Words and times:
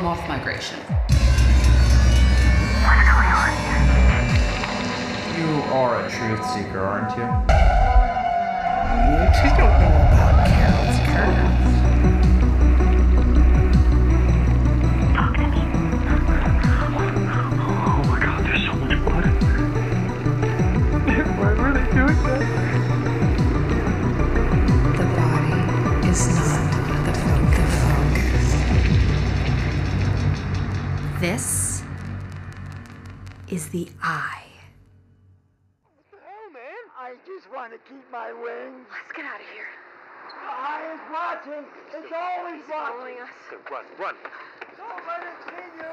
slow 0.00 0.14
moth 0.14 0.28
migration. 0.28 0.78
You 5.36 5.62
are 5.74 6.04
a 6.04 6.10
truth 6.10 6.44
seeker, 6.50 6.80
aren't 6.80 7.16
you? 7.16 7.24
You 9.06 9.26
two 9.36 9.50
don't 9.56 9.76
know 9.80 9.92
about 10.08 10.46
Carol's 10.46 10.98
curse. 11.06 11.49
This 31.20 31.82
is 33.50 33.68
the 33.68 33.88
eye. 34.02 34.46
Hell, 36.12 36.50
man, 36.50 36.84
I 36.98 37.14
just 37.26 37.46
want 37.54 37.72
to 37.72 37.78
keep 37.86 38.10
my 38.10 38.32
wings. 38.32 38.86
Let's 38.90 39.12
get 39.14 39.26
out 39.26 39.38
of 39.38 39.46
here. 39.52 39.68
The 40.30 40.48
eye 40.48 40.94
is 40.94 41.00
watching. 41.12 41.66
It's 41.92 42.10
always 42.10 42.62
watching. 42.70 43.20
us. 43.20 43.28
Run, 43.70 43.84
run. 43.98 44.14
Don't 44.78 45.06
let 45.06 45.20
it 45.20 45.36
see 45.44 45.68
you. 45.76 45.92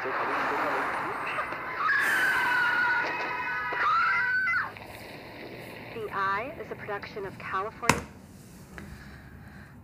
Still 0.00 0.12
coming, 0.16 0.40
still 0.48 0.60
coming. 0.64 0.88
The 5.94 6.08
Eye 6.14 6.54
is 6.58 6.72
a 6.72 6.74
production 6.74 7.26
of 7.26 7.38
California. 7.38 8.00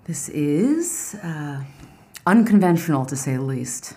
This 0.07 0.31
is 0.31 1.17
uh, 1.23 1.63
unconventional 2.29 3.07
to 3.07 3.17
say 3.17 3.37
the 3.37 3.43
least. 3.43 3.95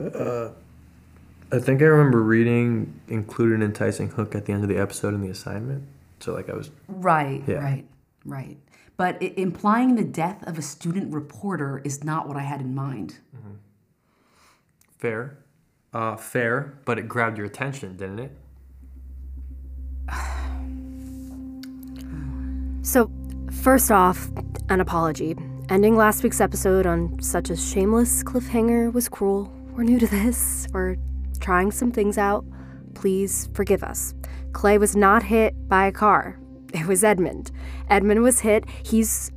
I 0.00 1.58
think 1.58 1.80
I 1.80 1.84
remember 1.84 2.22
reading 2.22 3.00
include 3.08 3.52
an 3.52 3.62
enticing 3.62 4.08
hook 4.10 4.34
at 4.34 4.44
the 4.46 4.52
end 4.52 4.62
of 4.62 4.68
the 4.68 4.76
episode 4.78 5.14
in 5.14 5.20
the 5.22 5.28
assignment. 5.30 5.84
So 6.20 6.32
like 6.34 6.48
I 6.50 6.54
was 6.54 6.70
Right, 6.88 7.42
Yeah. 7.46 7.56
right, 7.58 7.84
right. 8.24 8.58
But 8.96 9.16
i- 9.22 9.32
implying 9.36 9.94
the 9.96 10.04
death 10.04 10.42
of 10.46 10.58
a 10.58 10.62
student 10.62 11.12
reporter 11.12 11.80
is 11.84 12.04
not 12.04 12.28
what 12.28 12.36
I 12.36 12.42
had 12.42 12.60
in 12.60 12.74
mind. 12.74 13.18
fair, 14.98 15.36
uh, 15.92 16.14
fair, 16.16 16.74
but 16.84 16.96
it 16.96 17.08
grabbed 17.08 17.36
your 17.36 17.46
attention, 17.46 17.96
didn't 17.96 18.18
it? 18.20 18.36
So, 22.84 23.10
first 23.62 23.90
off, 23.92 24.28
an 24.68 24.80
apology. 24.80 25.36
Ending 25.68 25.96
last 25.96 26.22
week's 26.22 26.40
episode 26.40 26.86
on 26.86 27.22
such 27.22 27.48
a 27.48 27.56
shameless 27.56 28.22
cliffhanger 28.24 28.92
was 28.92 29.08
cruel. 29.08 29.50
We're 29.74 29.84
new 29.84 29.98
to 30.00 30.06
this. 30.06 30.66
We're 30.72 30.96
trying 31.40 31.70
some 31.70 31.92
things 31.92 32.18
out. 32.18 32.44
Please 32.94 33.48
forgive 33.54 33.82
us. 33.82 34.14
Clay 34.52 34.76
was 34.76 34.96
not 34.96 35.22
hit 35.22 35.54
by 35.68 35.86
a 35.86 35.92
car. 35.92 36.38
It 36.74 36.86
was 36.86 37.04
Edmund. 37.04 37.52
Edmund 37.88 38.22
was 38.22 38.40
hit. 38.40 38.64
He's 38.82 39.30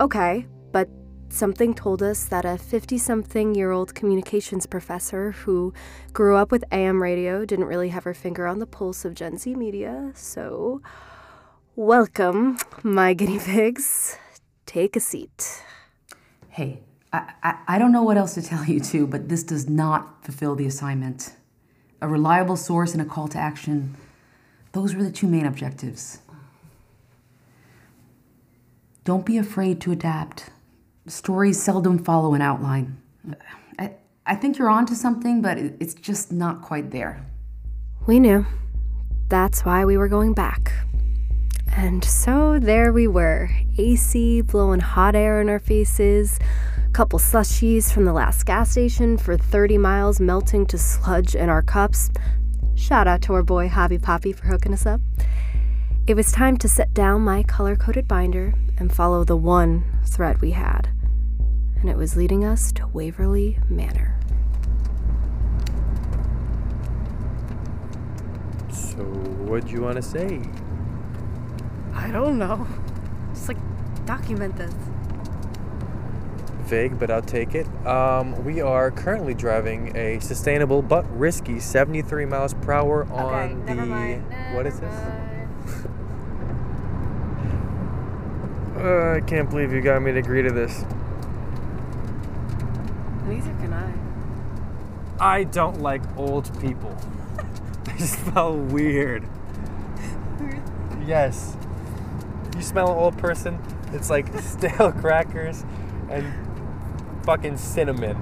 okay, 0.00 0.46
but 0.72 0.88
something 1.28 1.72
told 1.72 2.02
us 2.02 2.24
that 2.24 2.44
a 2.44 2.58
50 2.58 2.98
something 2.98 3.54
year 3.54 3.70
old 3.70 3.94
communications 3.94 4.66
professor 4.66 5.32
who 5.32 5.72
grew 6.12 6.36
up 6.36 6.50
with 6.50 6.64
AM 6.72 7.02
radio 7.02 7.44
didn't 7.44 7.66
really 7.66 7.90
have 7.90 8.04
her 8.04 8.14
finger 8.14 8.46
on 8.46 8.58
the 8.58 8.66
pulse 8.66 9.04
of 9.04 9.14
Gen 9.14 9.38
Z 9.38 9.54
media, 9.54 10.10
so 10.14 10.82
Welcome, 11.76 12.58
my 12.82 13.14
guinea 13.14 13.38
pigs. 13.38 14.18
Take 14.70 14.94
a 14.94 15.00
seat. 15.00 15.64
Hey, 16.48 16.78
I, 17.12 17.32
I, 17.42 17.58
I 17.66 17.78
don't 17.80 17.90
know 17.90 18.04
what 18.04 18.16
else 18.16 18.34
to 18.34 18.42
tell 18.42 18.64
you 18.64 18.78
too, 18.78 19.04
but 19.04 19.28
this 19.28 19.42
does 19.42 19.68
not 19.68 20.24
fulfill 20.24 20.54
the 20.54 20.64
assignment. 20.64 21.34
A 22.00 22.06
reliable 22.06 22.56
source 22.56 22.92
and 22.92 23.02
a 23.02 23.04
call 23.04 23.26
to 23.26 23.36
action, 23.36 23.96
those 24.70 24.94
were 24.94 25.02
the 25.02 25.10
two 25.10 25.26
main 25.26 25.44
objectives. 25.44 26.20
Don't 29.02 29.26
be 29.26 29.38
afraid 29.38 29.80
to 29.80 29.90
adapt. 29.90 30.50
Stories 31.08 31.60
seldom 31.60 31.98
follow 31.98 32.34
an 32.34 32.40
outline. 32.40 32.96
I, 33.76 33.94
I 34.24 34.36
think 34.36 34.56
you're 34.56 34.70
onto 34.70 34.94
something, 34.94 35.42
but 35.42 35.58
it, 35.58 35.74
it's 35.80 35.94
just 35.94 36.30
not 36.30 36.62
quite 36.62 36.92
there. 36.92 37.26
We 38.06 38.20
knew. 38.20 38.46
That's 39.30 39.64
why 39.64 39.84
we 39.84 39.96
were 39.96 40.06
going 40.06 40.32
back. 40.32 40.72
And 41.72 42.04
so 42.04 42.58
there 42.58 42.92
we 42.92 43.06
were, 43.06 43.48
AC 43.78 44.42
blowing 44.42 44.80
hot 44.80 45.14
air 45.14 45.40
in 45.40 45.48
our 45.48 45.58
faces, 45.58 46.38
a 46.86 46.90
couple 46.90 47.18
slushies 47.18 47.92
from 47.92 48.04
the 48.04 48.12
last 48.12 48.44
gas 48.44 48.72
station 48.72 49.16
for 49.16 49.36
30 49.36 49.78
miles 49.78 50.20
melting 50.20 50.66
to 50.66 50.78
sludge 50.78 51.34
in 51.34 51.48
our 51.48 51.62
cups. 51.62 52.10
Shout 52.74 53.06
out 53.06 53.22
to 53.22 53.34
our 53.34 53.42
boy 53.42 53.68
Hobby 53.68 53.98
Poppy 53.98 54.32
for 54.32 54.46
hooking 54.46 54.72
us 54.72 54.84
up. 54.84 55.00
It 56.06 56.14
was 56.14 56.32
time 56.32 56.56
to 56.58 56.68
set 56.68 56.92
down 56.92 57.22
my 57.22 57.44
color 57.44 57.76
coded 57.76 58.08
binder 58.08 58.52
and 58.78 58.92
follow 58.92 59.22
the 59.22 59.36
one 59.36 59.84
thread 60.04 60.40
we 60.40 60.50
had. 60.50 60.88
And 61.80 61.88
it 61.88 61.96
was 61.96 62.16
leading 62.16 62.44
us 62.44 62.72
to 62.72 62.86
Waverly 62.88 63.58
Manor. 63.68 64.18
So 68.70 69.04
what'd 69.46 69.70
you 69.70 69.82
want 69.82 69.96
to 69.96 70.02
say? 70.02 70.42
I 71.94 72.10
don't 72.10 72.38
know. 72.38 72.66
Just 73.32 73.48
like 73.48 73.58
document 74.06 74.56
this. 74.56 74.72
Vague, 76.64 76.98
but 76.98 77.10
I'll 77.10 77.20
take 77.22 77.54
it. 77.54 77.66
Um, 77.86 78.44
we 78.44 78.60
are 78.60 78.90
currently 78.92 79.34
driving 79.34 79.96
a 79.96 80.20
sustainable 80.20 80.82
but 80.82 81.04
risky 81.18 81.58
73 81.58 82.26
miles 82.26 82.54
per 82.54 82.72
hour 82.72 83.04
on 83.12 83.64
the. 83.66 84.18
What 84.54 84.66
is 84.66 84.78
this? 84.78 84.94
Uh, 88.76 89.14
I 89.16 89.20
can't 89.20 89.50
believe 89.50 89.72
you 89.72 89.82
got 89.82 90.00
me 90.00 90.12
to 90.12 90.18
agree 90.18 90.42
to 90.42 90.50
this. 90.50 90.84
Neither 93.26 93.52
can 93.60 93.72
I. 93.72 93.92
I 95.38 95.44
don't 95.44 95.82
like 95.82 96.02
old 96.16 96.58
people. 96.60 96.96
they 97.84 97.92
just 97.98 98.18
smell 98.24 98.56
weird. 98.56 99.28
Yes. 101.06 101.56
You 102.60 102.66
smell 102.66 102.92
an 102.92 102.98
old 102.98 103.16
person, 103.16 103.58
it's 103.94 104.10
like 104.10 104.26
stale 104.40 104.92
crackers 104.92 105.64
and 106.10 106.30
fucking 107.24 107.56
cinnamon. 107.56 108.16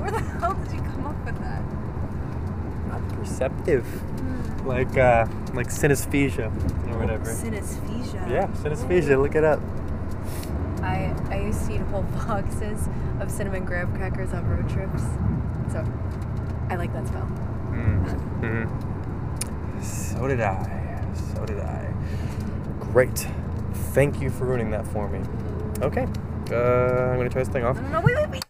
Where 0.00 0.10
the 0.10 0.18
hell 0.18 0.54
did 0.54 0.72
you 0.72 0.80
come 0.80 1.04
up 1.04 1.24
with 1.26 1.38
that? 1.40 1.60
I'm 2.90 3.06
perceptive. 3.10 3.84
Like 4.64 4.96
uh 4.96 5.26
like 5.52 5.66
synesthesia 5.66 6.46
or 6.90 6.98
whatever. 6.98 7.30
Synesthesia. 7.30 8.30
Yeah, 8.30 8.46
synesthesia, 8.62 9.20
look 9.20 9.34
it 9.34 9.44
up. 9.44 9.60
I 10.80 11.14
I 11.28 11.42
used 11.42 11.66
to 11.66 11.74
eat 11.74 11.82
whole 11.82 12.02
boxes 12.26 12.88
of 13.20 13.30
cinnamon 13.30 13.66
graham 13.66 13.94
crackers 13.94 14.32
on 14.32 14.48
road 14.48 14.70
trips, 14.70 15.02
so 15.70 15.84
I 16.70 16.76
like 16.76 16.94
that 16.94 17.06
smell. 17.08 17.26
Mm-hmm. 17.72 18.64
So 19.82 20.28
did 20.28 20.40
I. 20.40 21.04
So 21.34 21.44
did 21.44 21.60
I. 21.60 21.92
Great. 22.80 23.28
Thank 23.96 24.20
you 24.20 24.28
for 24.28 24.44
ruining 24.44 24.70
that 24.72 24.86
for 24.88 25.08
me. 25.08 25.20
Okay. 25.80 26.02
Uh, 26.50 26.54
I'm 26.54 27.16
gonna 27.16 27.30
try 27.30 27.40
this 27.40 27.48
thing 27.48 27.64
off. 27.64 27.80
No, 27.80 28.02
wait, 28.02 28.14
wait, 28.14 28.28
wait. 28.28 28.44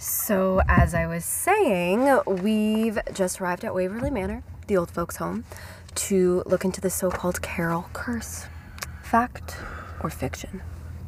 So, 0.00 0.60
as 0.66 0.94
I 0.94 1.06
was 1.06 1.24
saying, 1.24 2.22
we've 2.26 2.98
just 3.12 3.40
arrived 3.40 3.64
at 3.64 3.72
Waverly 3.72 4.10
Manor, 4.10 4.42
the 4.66 4.76
old 4.76 4.90
folks' 4.90 5.18
home, 5.18 5.44
to 5.94 6.42
look 6.44 6.64
into 6.64 6.80
the 6.80 6.90
so 6.90 7.08
called 7.08 7.40
Carol 7.40 7.88
curse. 7.92 8.46
Fact 9.04 9.58
or 10.00 10.10
fiction? 10.10 10.60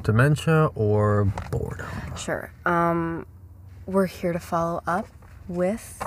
Dementia 0.04 0.66
or 0.76 1.24
boredom? 1.50 1.88
Sure. 2.16 2.52
Um, 2.64 3.26
we're 3.84 4.06
here 4.06 4.32
to 4.32 4.38
follow 4.38 4.80
up 4.86 5.08
with. 5.48 5.98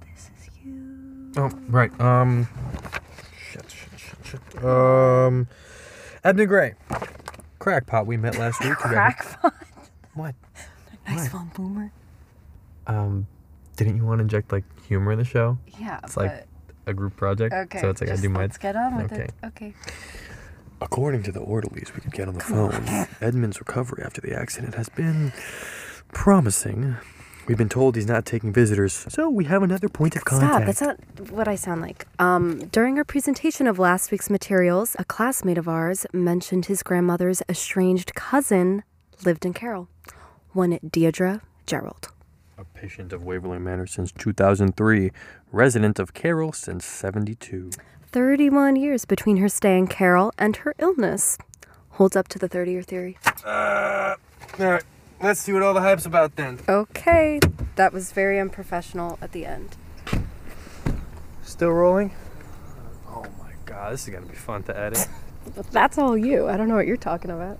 This 0.00 0.30
is 0.36 0.48
you. 0.64 1.30
Oh, 1.36 1.50
right. 1.68 1.92
Um. 2.00 2.48
Shit, 3.52 3.70
shit, 3.70 4.00
shit, 4.00 4.16
shit. 4.24 4.40
Um. 4.64 5.46
Edna 6.24 6.46
Gray. 6.46 6.74
Crackpot 7.58 8.06
we 8.06 8.16
met 8.16 8.36
last 8.38 8.60
week. 8.60 8.70
You 8.70 8.74
got- 8.76 9.16
Crackpot. 9.16 9.54
What? 10.14 10.34
Nice 11.08 11.32
one, 11.32 11.50
Boomer. 11.54 11.92
Um. 12.88 13.26
Didn't 13.76 13.96
you 13.96 14.04
want 14.04 14.18
to 14.18 14.22
inject 14.22 14.50
like 14.52 14.64
humor 14.86 15.12
in 15.12 15.18
the 15.18 15.24
show? 15.24 15.58
Yeah, 15.78 16.00
It's 16.02 16.16
like 16.16 16.46
a 16.86 16.94
group 16.94 17.14
project. 17.16 17.54
Okay. 17.54 17.80
So 17.80 17.90
it's 17.90 18.00
like 18.00 18.10
I 18.10 18.14
just 18.14 18.22
do 18.22 18.28
my. 18.28 18.40
Let's 18.40 18.58
get 18.58 18.74
on 18.74 18.96
with 18.96 19.12
Okay. 19.12 19.22
it. 19.24 19.32
Okay. 19.44 19.74
According 20.80 21.22
to 21.24 21.32
the 21.32 21.40
orderlies 21.40 21.94
we 21.94 22.00
could 22.00 22.12
get 22.12 22.26
on 22.28 22.34
the 22.34 22.40
phone, 22.40 22.72
Edmund's 23.20 23.58
recovery 23.60 24.02
after 24.04 24.20
the 24.20 24.34
accident 24.36 24.74
has 24.74 24.88
been 24.88 25.32
promising. 26.12 26.96
We've 27.46 27.56
been 27.56 27.68
told 27.68 27.94
he's 27.94 28.08
not 28.08 28.26
taking 28.26 28.52
visitors, 28.52 29.06
so 29.08 29.30
we 29.30 29.44
have 29.44 29.62
another 29.62 29.88
point 29.88 30.16
of 30.16 30.24
contact. 30.24 30.52
Stop, 30.52 30.64
that's 30.66 30.80
not 30.80 31.30
what 31.30 31.46
I 31.46 31.54
sound 31.54 31.80
like. 31.80 32.06
Um, 32.18 32.58
during 32.72 32.98
our 32.98 33.04
presentation 33.04 33.68
of 33.68 33.78
last 33.78 34.10
week's 34.10 34.28
materials, 34.28 34.96
a 34.98 35.04
classmate 35.04 35.56
of 35.56 35.68
ours 35.68 36.06
mentioned 36.12 36.66
his 36.66 36.82
grandmother's 36.82 37.42
estranged 37.48 38.14
cousin 38.16 38.82
lived 39.24 39.46
in 39.46 39.52
Carol, 39.52 39.88
one 40.52 40.80
Deirdre 40.90 41.40
Gerald. 41.66 42.08
A 42.58 42.64
patient 42.64 43.12
of 43.12 43.22
Waverly 43.22 43.60
Manor 43.60 43.86
since 43.86 44.10
2003, 44.10 45.12
resident 45.52 46.00
of 46.00 46.14
Carol 46.14 46.52
since 46.52 46.84
72. 46.84 47.70
31 48.10 48.74
years 48.74 49.04
between 49.04 49.36
her 49.36 49.48
stay 49.48 49.78
in 49.78 49.86
Carol 49.86 50.32
and 50.36 50.56
her 50.56 50.74
illness. 50.78 51.38
Holds 51.90 52.16
up 52.16 52.26
to 52.28 52.38
the 52.38 52.48
30 52.48 52.72
year 52.72 52.82
theory. 52.82 53.18
All 53.46 54.16
right, 54.58 54.82
let's 55.22 55.40
see 55.40 55.52
what 55.52 55.62
all 55.62 55.74
the 55.74 55.80
hype's 55.80 56.06
about 56.06 56.36
then. 56.36 56.60
Okay, 56.68 57.40
that 57.76 57.92
was 57.92 58.12
very 58.12 58.38
unprofessional 58.38 59.18
at 59.20 59.32
the 59.32 59.46
end. 59.46 59.76
Still 61.42 61.70
rolling? 61.70 62.12
Oh 63.08 63.24
my 63.38 63.52
god, 63.64 63.92
this 63.92 64.06
is 64.06 64.14
gonna 64.14 64.26
be 64.26 64.34
fun 64.34 64.62
to 64.64 64.78
edit. 64.78 65.06
That's 65.70 65.96
all 65.98 66.16
you. 66.16 66.48
I 66.48 66.56
don't 66.56 66.68
know 66.68 66.74
what 66.74 66.86
you're 66.86 66.96
talking 66.96 67.30
about. 67.30 67.58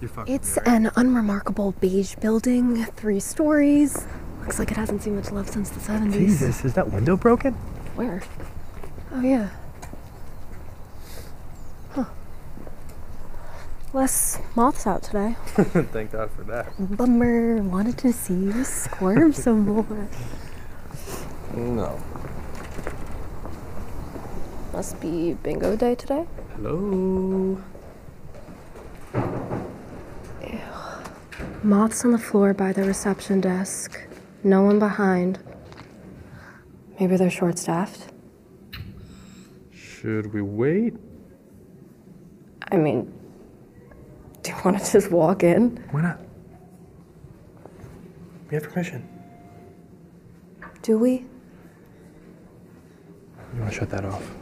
You're 0.00 0.08
fucking 0.08 0.34
It's 0.34 0.56
an 0.58 0.90
unremarkable 0.96 1.72
beige 1.72 2.14
building, 2.16 2.84
three 2.84 3.20
stories. 3.20 4.06
Looks 4.40 4.58
like 4.58 4.70
it 4.70 4.76
hasn't 4.76 5.02
seen 5.02 5.16
much 5.16 5.30
love 5.30 5.48
since 5.48 5.70
the 5.70 5.78
70s. 5.80 6.12
Jesus, 6.12 6.64
is 6.64 6.74
that 6.74 6.90
window 6.90 7.16
broken? 7.16 7.54
Where? 7.94 8.22
Oh, 9.12 9.20
yeah. 9.20 9.50
Less 13.94 14.38
moths 14.56 14.86
out 14.86 15.02
today. 15.02 15.36
Thank 15.92 16.12
God 16.12 16.30
for 16.30 16.44
that. 16.44 16.72
Bummer. 16.96 17.62
Wanted 17.62 17.98
to 17.98 18.12
see 18.12 18.32
you 18.32 18.64
squirm 18.64 19.34
some 19.34 19.66
more. 19.66 20.08
No. 21.54 22.00
Must 24.72 24.98
be 25.00 25.34
bingo 25.34 25.76
day 25.76 25.94
today. 25.94 26.26
Hello. 26.56 27.60
Ew. 29.14 30.60
Moths 31.62 32.02
on 32.06 32.12
the 32.12 32.18
floor 32.18 32.54
by 32.54 32.72
the 32.72 32.84
reception 32.84 33.42
desk. 33.42 34.00
No 34.42 34.62
one 34.62 34.78
behind. 34.78 35.38
Maybe 36.98 37.16
they're 37.16 37.30
short 37.30 37.58
staffed. 37.58 38.10
Should 39.70 40.32
we 40.32 40.40
wait? 40.40 40.94
I 42.70 42.78
mean, 42.78 43.02
do 43.02 43.10
you 43.12 43.21
want 44.64 44.82
to 44.82 44.92
just 44.92 45.10
walk 45.10 45.42
in? 45.42 45.82
Why 45.90 46.02
not? 46.02 46.20
We 48.50 48.54
have 48.56 48.64
permission. 48.64 49.08
Do 50.82 50.98
we? 50.98 51.24
You 53.54 53.60
want 53.60 53.72
to 53.72 53.78
shut 53.78 53.90
that 53.90 54.04
off? 54.04 54.34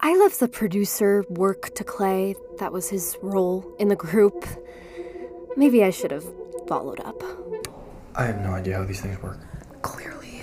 I 0.00 0.16
left 0.16 0.40
the 0.40 0.48
producer 0.48 1.24
work 1.28 1.74
to 1.74 1.84
Clay. 1.84 2.34
That 2.58 2.72
was 2.72 2.88
his 2.88 3.16
role 3.20 3.74
in 3.78 3.88
the 3.88 3.96
group. 3.96 4.46
Maybe 5.56 5.82
I 5.82 5.90
should 5.90 6.12
have 6.12 6.24
followed 6.66 7.00
up. 7.00 7.22
I 8.14 8.24
have 8.24 8.40
no 8.40 8.50
idea 8.50 8.76
how 8.76 8.84
these 8.84 9.00
things 9.00 9.20
work. 9.22 9.38
Clearly. 9.82 10.42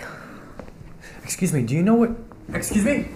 Excuse 1.23 1.53
me, 1.53 1.63
do 1.63 1.73
you 1.73 1.83
know 1.83 1.95
what. 1.95 2.11
Excuse 2.53 2.85
me! 2.85 3.07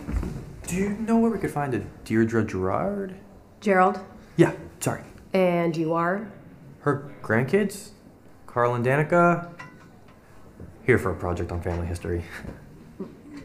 Do 0.66 0.76
you 0.76 0.90
know 0.90 1.18
where 1.18 1.30
we 1.30 1.38
could 1.38 1.52
find 1.52 1.74
a 1.74 1.80
Deirdre 2.04 2.46
Gerard? 2.46 3.16
Gerald, 3.62 4.00
Yeah, 4.40 4.54
sorry. 4.80 5.02
and 5.34 5.76
you 5.76 5.92
are? 5.94 6.32
Her 6.80 7.12
grandkids? 7.22 7.90
Carl 8.48 8.74
and 8.76 8.86
Danica? 8.86 9.52
Here 10.86 10.98
for 10.98 11.12
a 11.12 11.16
project 11.16 11.52
on 11.52 11.62
family 11.62 11.86
history. 11.86 12.24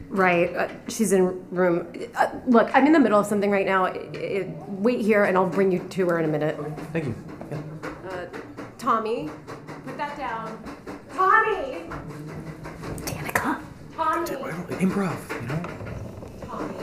Right. 0.07 0.55
Uh, 0.55 0.69
she's 0.87 1.11
in 1.11 1.45
room. 1.53 1.85
Uh, 2.15 2.29
look, 2.47 2.69
I'm 2.73 2.85
in 2.87 2.93
the 2.93 2.99
middle 2.99 3.19
of 3.19 3.25
something 3.25 3.51
right 3.51 3.65
now. 3.65 3.87
I- 3.87 4.09
I- 4.15 4.53
wait 4.69 5.01
here, 5.01 5.25
and 5.25 5.35
I'll 5.37 5.49
bring 5.49 5.69
you 5.69 5.79
to 5.79 6.07
her 6.07 6.17
in 6.17 6.23
a 6.23 6.29
minute. 6.29 6.57
Thank 6.93 7.07
you. 7.07 7.15
Yeah. 7.51 7.57
Uh, 8.09 8.25
Tommy, 8.77 9.29
put 9.85 9.97
that 9.97 10.15
down. 10.17 10.57
Tommy. 11.13 11.89
Danica. 13.03 13.59
Tommy. 13.97 14.29
Improv, 14.79 15.41
you 15.41 15.47
know? 15.49 15.61
Tommy. 16.47 16.75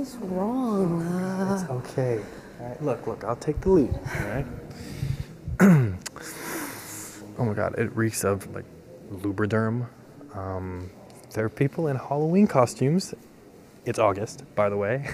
Feels 0.00 0.16
wrong. 0.16 1.02
Uh, 1.02 1.60
It's 1.60 1.70
okay. 1.70 2.20
Alright, 2.58 2.82
look, 2.82 3.06
look, 3.06 3.22
I'll 3.22 3.36
take 3.36 3.60
the 3.60 3.68
lead. 3.68 3.94
Alright? 4.16 4.46
oh 7.38 7.44
my 7.44 7.52
god, 7.52 7.78
it 7.78 7.94
reeks 7.94 8.24
of 8.24 8.50
like 8.54 8.64
lubriderm. 9.12 9.88
Um, 10.34 10.88
there 11.34 11.44
are 11.44 11.50
people 11.50 11.88
in 11.88 11.96
Halloween 11.96 12.46
costumes. 12.46 13.12
It's 13.84 13.98
August, 13.98 14.42
by 14.54 14.70
the 14.70 14.78
way. 14.78 15.06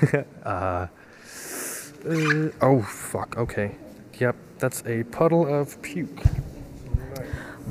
uh, 0.44 0.48
uh, 0.48 0.86
oh, 2.62 2.80
fuck, 2.82 3.36
okay. 3.36 3.74
Yep, 4.20 4.36
that's 4.60 4.84
a 4.86 5.02
puddle 5.02 5.52
of 5.52 5.82
puke. 5.82 6.22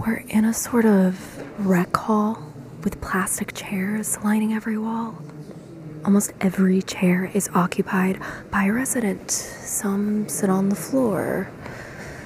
we're 0.06 0.26
in 0.28 0.44
a 0.44 0.54
sort 0.54 0.84
of 0.84 1.66
rec 1.66 1.96
hall 1.96 2.52
with 2.84 3.00
plastic 3.00 3.54
chairs 3.54 4.18
lining 4.22 4.52
every 4.52 4.78
wall. 4.78 5.18
Almost 6.06 6.34
every 6.40 6.84
chair 6.84 7.32
is 7.34 7.50
occupied 7.56 8.22
by 8.52 8.66
a 8.66 8.72
resident. 8.72 9.32
Some 9.32 10.30
sit 10.30 10.52
on 10.52 10.70
the 10.70 10.76
floor. 10.76 11.50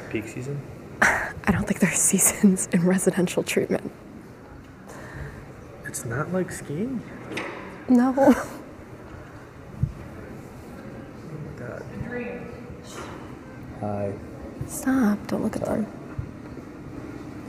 Peak 0.10 0.28
season? 0.28 0.62
I 1.02 1.52
don't 1.52 1.66
think 1.66 1.80
there's 1.80 1.96
seasons 2.12 2.68
in 2.74 2.86
residential 2.86 3.42
treatment. 3.42 3.90
It's 5.86 6.04
not 6.04 6.34
like 6.34 6.52
skiing? 6.52 7.02
No. 7.88 8.12
God. 11.58 11.84
Hi. 13.80 14.14
Stop. 14.68 15.26
Don't 15.28 15.42
look 15.42 15.56
at 15.56 15.64
them. 15.64 15.88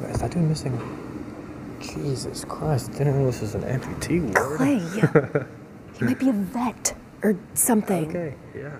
Wait, 0.00 0.10
is 0.10 0.20
that 0.20 0.30
dude 0.30 0.44
missing? 0.44 0.78
Jesus 1.80 2.44
Christ, 2.44 2.92
didn't 2.92 3.18
know 3.18 3.26
this 3.26 3.40
was 3.40 3.56
an 3.56 3.62
amputee 3.62 4.22
ward. 4.22 4.58
Clay. 4.58 5.46
He 6.00 6.06
might 6.06 6.18
be 6.18 6.30
a 6.30 6.32
vet 6.32 6.94
or 7.22 7.38
something. 7.52 8.08
Okay, 8.08 8.34
yeah. 8.56 8.76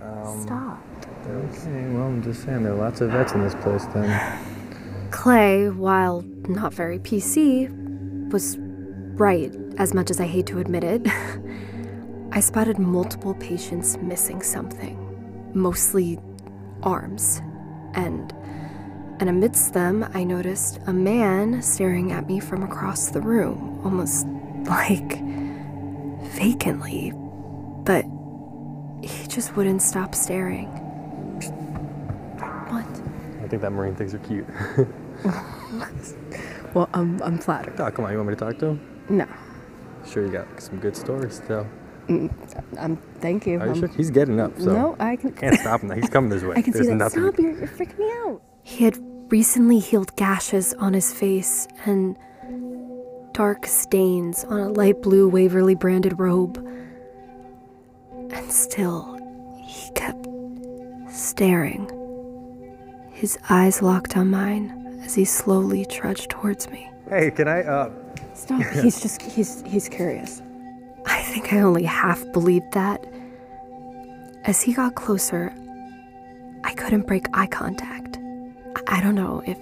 Um, 0.00 0.42
Stop. 0.42 0.82
Okay, 1.26 1.88
well, 1.90 2.04
I'm 2.04 2.22
just 2.22 2.44
saying 2.44 2.62
there 2.62 2.72
are 2.72 2.76
lots 2.76 3.02
of 3.02 3.10
vets 3.10 3.32
in 3.32 3.42
this 3.42 3.54
place 3.56 3.84
then. 3.86 4.40
Clay, 5.10 5.68
while 5.68 6.22
not 6.48 6.72
very 6.72 6.98
PC, 6.98 7.68
was 8.30 8.56
right, 9.18 9.54
as 9.76 9.92
much 9.92 10.10
as 10.10 10.18
I 10.18 10.26
hate 10.26 10.46
to 10.46 10.58
admit 10.58 10.82
it. 10.82 11.06
I 12.32 12.40
spotted 12.40 12.78
multiple 12.78 13.34
patients 13.34 13.98
missing 13.98 14.40
something, 14.42 15.50
mostly 15.54 16.18
arms. 16.82 17.42
And 17.94 18.32
and 19.18 19.28
amidst 19.28 19.74
them, 19.74 20.08
I 20.14 20.24
noticed 20.24 20.78
a 20.86 20.92
man 20.92 21.62
staring 21.62 22.12
at 22.12 22.26
me 22.26 22.40
from 22.40 22.62
across 22.62 23.10
the 23.10 23.20
room, 23.20 23.80
almost 23.84 24.26
like 24.66 25.20
vacantly. 26.36 27.12
But 27.84 28.04
he 29.02 29.26
just 29.28 29.56
wouldn't 29.56 29.82
stop 29.82 30.14
staring. 30.14 30.68
What? 32.68 32.86
I 33.44 33.48
think 33.48 33.62
that 33.62 33.70
Marine 33.72 33.94
things 33.94 34.14
are 34.14 34.18
cute. 34.18 34.46
Well, 36.74 36.90
I'm, 36.92 37.22
I'm 37.22 37.38
flattered. 37.38 37.80
oh, 37.80 37.90
come 37.90 38.04
on, 38.04 38.10
you 38.12 38.18
want 38.18 38.28
me 38.28 38.34
to 38.34 38.38
talk 38.44 38.58
to 38.58 38.66
him? 38.66 39.02
No. 39.08 39.26
Sure, 40.06 40.26
you 40.26 40.30
got 40.30 40.60
some 40.60 40.78
good 40.78 40.94
stories 40.94 41.36
still. 41.36 41.66
I'm, 42.08 42.28
mm, 42.28 42.74
um, 42.78 42.96
thank 43.20 43.46
you. 43.46 43.58
Are 43.58 43.64
you 43.66 43.72
I'm- 43.72 43.80
sure? 43.80 43.88
He's 43.88 44.10
getting 44.10 44.40
up, 44.40 44.58
so. 44.58 44.72
No, 44.72 44.96
I 45.00 45.16
can. 45.16 45.32
Can't 45.32 45.58
stop 45.58 45.80
him. 45.80 45.90
He's 45.92 46.10
coming 46.10 46.28
this 46.28 46.42
way. 46.48 46.56
I 46.56 46.60
can 46.62 46.74
There's 46.74 46.84
see 46.86 46.90
that. 46.92 46.98
nothing. 46.98 47.22
Stop! 47.22 47.38
You're, 47.38 47.56
you're 47.58 47.66
freaking 47.68 47.98
me 47.98 48.10
out. 48.26 48.42
He 48.62 48.84
had 48.84 48.98
recently 49.32 49.78
healed 49.78 50.14
gashes 50.16 50.74
on 50.74 50.92
his 50.92 51.14
face 51.14 51.66
and 51.86 52.16
dark 53.36 53.66
stains 53.66 54.44
on 54.44 54.58
a 54.60 54.68
light 54.70 55.02
blue 55.02 55.28
Waverly 55.28 55.74
branded 55.74 56.18
robe. 56.18 56.56
And 58.32 58.50
still, 58.50 59.18
he 59.62 59.92
kept 59.92 60.26
staring. 61.10 61.86
His 63.12 63.38
eyes 63.50 63.82
locked 63.82 64.16
on 64.16 64.30
mine 64.30 65.00
as 65.04 65.14
he 65.14 65.26
slowly 65.26 65.84
trudged 65.84 66.30
towards 66.30 66.70
me. 66.70 66.90
Hey, 67.10 67.30
can 67.30 67.46
I, 67.46 67.60
uh. 67.60 67.90
Stop. 68.32 68.62
he's 68.82 69.02
just, 69.02 69.20
he's, 69.20 69.62
he's 69.66 69.90
curious. 69.90 70.40
I 71.04 71.20
think 71.20 71.52
I 71.52 71.60
only 71.60 71.84
half 71.84 72.24
believed 72.32 72.72
that. 72.72 73.06
As 74.44 74.62
he 74.62 74.72
got 74.72 74.94
closer, 74.94 75.52
I 76.64 76.72
couldn't 76.72 77.06
break 77.06 77.26
eye 77.34 77.48
contact. 77.48 78.16
I- 78.76 78.96
I 78.96 79.00
don't 79.02 79.14
know 79.14 79.42
if 79.46 79.58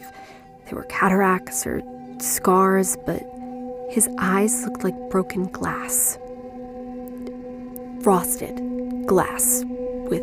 they 0.66 0.76
were 0.76 0.84
cataracts 0.84 1.66
or 1.66 1.82
scars, 2.20 2.96
but 3.04 3.33
his 3.88 4.08
eyes 4.18 4.64
looked 4.64 4.84
like 4.84 4.94
broken 5.10 5.46
glass. 5.46 6.18
Frosted 8.02 8.60
glass 9.06 9.64
with 9.66 10.22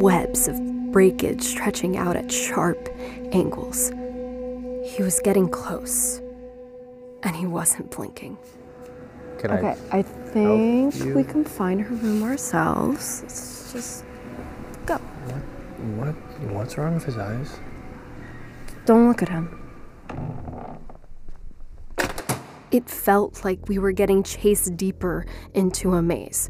webs 0.00 0.48
of 0.48 0.58
breakage 0.92 1.42
stretching 1.42 1.96
out 1.96 2.16
at 2.16 2.32
sharp 2.32 2.88
angles. 3.32 3.90
He 4.84 5.02
was 5.02 5.20
getting 5.22 5.48
close, 5.48 6.20
and 7.22 7.36
he 7.36 7.46
wasn't 7.46 7.90
blinking. 7.90 8.38
Can 9.38 9.52
Okay, 9.52 9.76
I 9.92 10.02
think 10.02 10.94
we 11.14 11.24
can 11.24 11.44
find 11.44 11.80
her 11.80 11.94
room 11.94 12.22
ourselves. 12.22 13.22
Let's 13.22 13.72
just 13.72 14.04
go. 14.86 14.94
I? 14.94 15.32
What? 15.96 16.14
What's 16.52 16.76
wrong 16.76 16.94
with 16.94 17.04
his 17.04 17.16
eyes? 17.16 17.58
Don't 18.84 19.08
look 19.08 19.22
at 19.22 19.28
him. 19.28 19.59
It 22.70 22.88
felt 22.88 23.44
like 23.44 23.68
we 23.68 23.78
were 23.78 23.92
getting 23.92 24.22
chased 24.22 24.76
deeper 24.76 25.26
into 25.54 25.94
a 25.94 26.02
maze. 26.02 26.48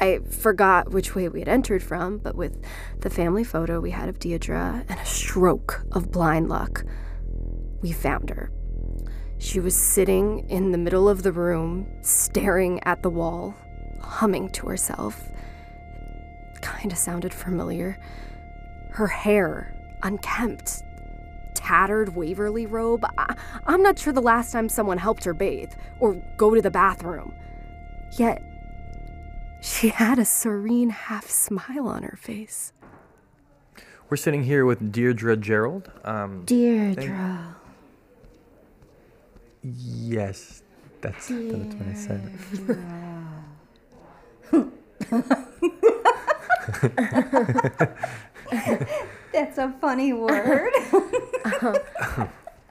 I 0.00 0.20
forgot 0.30 0.92
which 0.92 1.16
way 1.16 1.28
we 1.28 1.40
had 1.40 1.48
entered 1.48 1.82
from, 1.82 2.18
but 2.18 2.36
with 2.36 2.62
the 3.00 3.10
family 3.10 3.42
photo 3.42 3.80
we 3.80 3.90
had 3.90 4.08
of 4.08 4.20
Deidre 4.20 4.84
and 4.88 5.00
a 5.00 5.04
stroke 5.04 5.82
of 5.90 6.12
blind 6.12 6.48
luck, 6.48 6.84
we 7.80 7.90
found 7.90 8.30
her. 8.30 8.52
She 9.38 9.58
was 9.58 9.74
sitting 9.74 10.48
in 10.48 10.70
the 10.70 10.78
middle 10.78 11.08
of 11.08 11.24
the 11.24 11.32
room, 11.32 11.88
staring 12.02 12.80
at 12.84 13.02
the 13.02 13.10
wall, 13.10 13.56
humming 14.00 14.50
to 14.50 14.66
herself. 14.66 15.28
Kind 16.60 16.92
of 16.92 16.98
sounded 16.98 17.34
familiar. 17.34 17.98
Her 18.90 19.08
hair, 19.08 19.74
unkempt, 20.02 20.82
tattered 21.68 22.16
Waverly 22.16 22.64
robe. 22.64 23.04
I- 23.18 23.34
I'm 23.66 23.82
not 23.82 23.98
sure 23.98 24.12
the 24.12 24.22
last 24.22 24.52
time 24.52 24.68
someone 24.70 24.96
helped 24.96 25.24
her 25.24 25.34
bathe 25.34 25.72
or 26.00 26.14
go 26.38 26.54
to 26.54 26.62
the 26.62 26.70
bathroom. 26.70 27.34
Yet, 28.16 28.42
she 29.60 29.88
had 29.88 30.18
a 30.18 30.24
serene 30.24 30.88
half 30.88 31.28
smile 31.28 31.86
on 31.86 32.04
her 32.04 32.16
face. 32.16 32.72
We're 34.08 34.16
sitting 34.16 34.44
here 34.44 34.64
with 34.64 34.90
Deirdre 34.90 35.36
Gerald. 35.36 35.90
Um, 36.04 36.44
Deirdre. 36.46 37.54
yes, 39.62 40.62
that's, 41.02 41.28
that's 41.28 41.74
what 41.74 41.86
I 41.86 41.92
said. 41.92 42.32
That's 49.32 49.58
a 49.58 49.74
funny 49.80 50.12
word. 50.24 50.72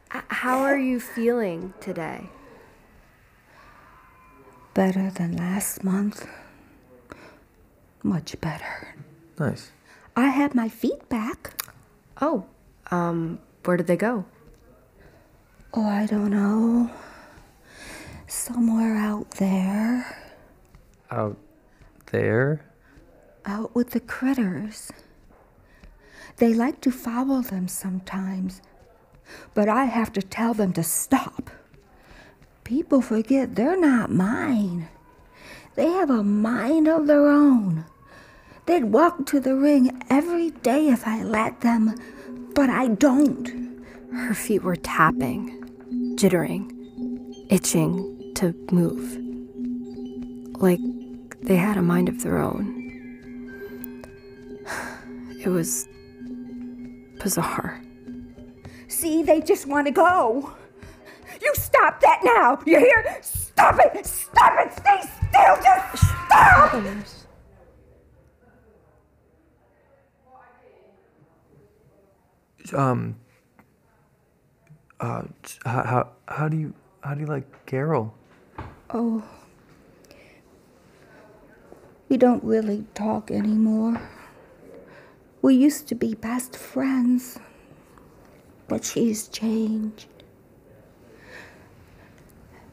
How 0.10 0.60
are 0.60 0.78
you 0.78 1.00
feeling 1.00 1.74
today? 1.80 2.30
better 4.78 5.10
than 5.10 5.36
last 5.36 5.84
month. 5.84 6.28
Much 8.04 8.40
better. 8.40 8.94
Nice. 9.40 9.72
I 10.16 10.28
have 10.28 10.54
my 10.54 10.70
feet 10.70 11.10
back. 11.10 11.60
Oh, 12.22 12.46
um, 12.92 13.40
where 13.66 13.76
did 13.76 13.88
they 13.88 13.98
go? 13.98 14.26
Oh, 15.74 15.84
I 15.84 16.06
don't 16.06 16.30
know. 16.30 16.92
Somewhere 18.28 18.96
out 18.98 19.32
there. 19.32 20.16
Out 21.10 21.38
there? 22.12 22.64
Out 23.48 23.74
with 23.74 23.90
the 23.90 24.00
critters. 24.00 24.92
They 26.38 26.54
like 26.54 26.82
to 26.82 26.92
follow 26.92 27.42
them 27.42 27.68
sometimes, 27.68 28.62
but 29.56 29.68
I 29.68 29.86
have 29.86 30.14
to 30.14 30.22
tell 30.22 30.54
them 30.54 30.72
to 30.74 30.84
stop. 30.84 31.50
People 32.64 33.02
forget 33.02 33.56
they're 33.56 33.80
not 33.80 34.12
mine. 34.12 34.88
They 35.76 35.88
have 35.88 36.10
a 36.12 36.24
mind 36.24 36.88
of 36.88 37.08
their 37.08 37.28
own. 37.28 37.86
They'd 38.68 38.86
walk 38.86 39.26
to 39.28 39.40
the 39.40 39.56
ring 39.56 40.04
every 40.10 40.52
day 40.52 40.90
if 40.90 41.08
I 41.08 41.24
let 41.24 41.62
them, 41.62 41.96
but 42.54 42.70
I 42.70 42.90
don't. 42.90 43.86
Her 44.12 44.34
feet 44.34 44.62
were 44.62 44.76
tapping, 44.76 45.64
jittering, 46.18 46.72
itching 47.50 48.34
to 48.36 48.54
move. 48.72 49.18
Like 50.62 50.80
they 51.42 51.56
had 51.56 51.78
a 51.78 51.82
mind 51.82 52.10
of 52.10 52.22
their 52.22 52.38
own. 52.38 52.76
It 55.40 55.50
was 55.50 55.88
bizarre. 57.20 57.82
See, 58.88 59.24
they 59.24 59.42
just 59.42 59.66
want 59.68 59.88
to 59.88 59.92
go. 59.92 60.54
You 61.42 61.52
stop 61.56 62.00
that 62.02 62.22
now. 62.24 62.60
You 62.66 62.80
hear? 62.80 63.18
Stop 63.22 63.80
it! 63.80 64.06
Stop 64.06 64.54
it! 64.60 64.74
Stay 64.74 65.02
still! 65.02 65.58
Just 65.62 66.04
stop! 66.26 66.74
Um. 72.74 73.16
Uh, 75.00 75.24
how, 75.64 75.84
how 75.84 76.10
how 76.28 76.50
do 76.50 76.58
you 76.58 76.74
how 77.02 77.14
do 77.14 77.22
you 77.22 77.28
like 77.28 77.66
Carol? 77.66 78.14
Oh. 78.90 79.24
We 82.10 82.18
don't 82.18 82.44
really 82.44 82.86
talk 82.94 83.32
anymore. 83.32 84.02
We 85.42 85.56
used 85.56 85.88
to 85.90 85.96
be 85.96 86.16
best 86.16 86.56
friends, 86.58 87.40
but 88.68 88.84
she's 88.84 89.28
changed. 89.28 90.08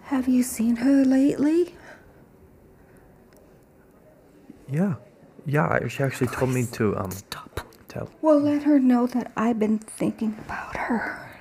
Have 0.05 0.29
you 0.29 0.43
seen 0.43 0.77
her 0.77 1.05
lately? 1.05 1.75
Yeah, 4.71 4.95
yeah. 5.47 5.87
She 5.89 6.03
actually 6.03 6.29
told 6.29 6.51
me 6.51 6.67
to 6.73 6.97
um 6.97 7.11
stop. 7.11 7.61
tell. 7.89 8.11
Well, 8.23 8.41
let 8.41 8.63
her 8.65 8.79
know 8.79 9.07
that 9.09 9.33
I've 9.37 9.59
been 9.59 9.79
thinking 9.79 10.37
about 10.45 10.77
her. 10.77 11.41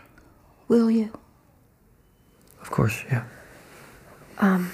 Will 0.68 0.92
you? 0.92 1.12
Of 2.62 2.72
course, 2.72 3.04
yeah. 3.12 3.26
Um, 4.40 4.72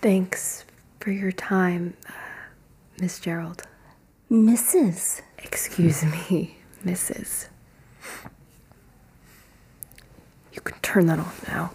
thanks 0.00 0.64
for 1.00 1.10
your 1.10 1.32
time, 1.32 1.96
uh, 2.08 2.12
Miss 3.00 3.18
Gerald. 3.18 3.62
Mrs. 4.30 5.22
Excuse 5.42 6.04
me, 6.04 6.56
Mrs. 6.84 7.48
You 10.52 10.60
can 10.60 10.78
turn 10.80 11.06
that 11.06 11.18
off 11.18 11.46
now. 11.48 11.72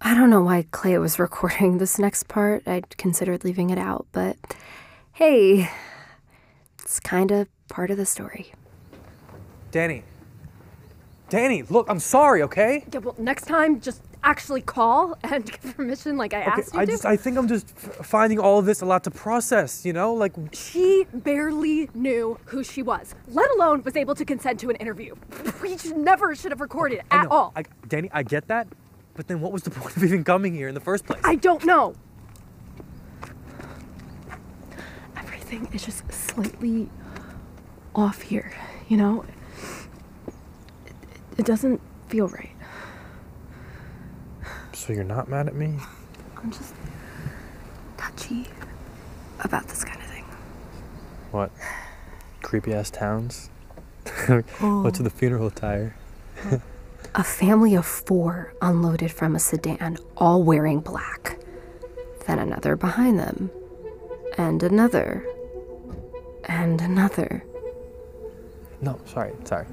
I 0.00 0.14
don't 0.14 0.30
know 0.30 0.42
why 0.42 0.66
Clay 0.70 0.98
was 0.98 1.18
recording 1.18 1.78
this 1.78 1.98
next 1.98 2.28
part. 2.28 2.66
I'd 2.66 2.96
considered 2.98 3.44
leaving 3.44 3.70
it 3.70 3.78
out, 3.78 4.06
but 4.12 4.36
hey, 5.12 5.70
it's 6.82 6.98
kind 7.00 7.30
of 7.30 7.48
part 7.68 7.90
of 7.90 7.96
the 7.96 8.06
story. 8.06 8.52
Dani. 9.70 10.02
Dani, 11.30 11.70
look, 11.70 11.88
I'm 11.88 11.98
sorry, 11.98 12.42
okay? 12.42 12.84
Yeah, 12.92 13.00
well, 13.00 13.14
next 13.16 13.46
time, 13.46 13.80
just 13.80 14.02
actually 14.24 14.60
call 14.62 15.16
and 15.22 15.44
get 15.50 15.76
permission 15.76 16.16
like 16.16 16.32
I 16.34 16.42
Okay, 16.42 16.50
asked 16.50 16.74
you 16.74 16.80
I 16.80 16.84
to. 16.84 16.90
just 16.92 17.04
I 17.04 17.16
think 17.16 17.36
I'm 17.36 17.48
just 17.48 17.68
f- 17.76 18.06
finding 18.06 18.38
all 18.38 18.58
of 18.58 18.66
this 18.66 18.80
a 18.80 18.86
lot 18.86 19.04
to 19.04 19.10
process, 19.10 19.84
you 19.84 19.92
know? 19.92 20.14
Like 20.14 20.32
She 20.52 21.06
barely 21.12 21.88
knew 21.94 22.38
who 22.46 22.62
she 22.64 22.82
was, 22.82 23.14
let 23.28 23.50
alone 23.52 23.82
was 23.82 23.96
able 23.96 24.14
to 24.14 24.24
consent 24.24 24.60
to 24.60 24.70
an 24.70 24.76
interview. 24.76 25.14
We 25.60 25.70
just 25.76 25.96
never 25.96 26.34
should 26.34 26.52
have 26.52 26.60
recorded 26.60 27.02
I 27.10 27.18
at 27.22 27.26
all. 27.30 27.52
I, 27.56 27.64
Dani, 27.88 28.10
I 28.12 28.22
get 28.22 28.48
that, 28.48 28.68
but 29.14 29.26
then 29.28 29.40
what 29.40 29.52
was 29.52 29.62
the 29.62 29.70
point 29.78 29.96
of 29.96 30.04
even 30.04 30.22
coming 30.24 30.54
here 30.54 30.68
in 30.68 30.74
the 30.74 30.80
first 30.80 31.04
place? 31.06 31.20
I 31.24 31.34
don't 31.36 31.64
know. 31.64 31.94
Everything 35.16 35.68
is 35.72 35.84
just 35.84 36.10
slightly 36.12 36.88
off 37.94 38.22
here, 38.22 38.52
you 38.88 38.96
know? 38.96 39.24
It, 40.86 40.94
it 41.38 41.44
doesn't 41.46 41.80
feel 42.08 42.28
right. 42.28 42.50
So 44.82 44.92
you're 44.92 45.04
not 45.04 45.28
mad 45.28 45.46
at 45.46 45.54
me? 45.54 45.76
I'm 46.36 46.50
just 46.50 46.74
touchy 47.96 48.48
about 49.38 49.68
this 49.68 49.84
kind 49.84 50.00
of 50.00 50.08
thing. 50.08 50.24
What? 51.30 51.52
Creepy 52.42 52.74
ass 52.74 52.90
towns? 52.90 53.48
What's 54.26 54.98
with 54.98 55.04
the 55.04 55.10
funeral 55.10 55.46
attire? 55.46 55.94
A 57.14 57.22
family 57.22 57.76
of 57.76 57.86
four 57.86 58.54
unloaded 58.60 59.12
from 59.12 59.36
a 59.36 59.38
sedan, 59.38 59.98
all 60.16 60.42
wearing 60.42 60.80
black. 60.80 61.38
Then 62.26 62.40
another 62.40 62.74
behind 62.74 63.20
them. 63.20 63.52
And 64.36 64.64
another. 64.64 65.24
And 66.46 66.80
another. 66.80 67.44
No, 68.80 68.98
sorry, 69.04 69.32
sorry. 69.44 69.66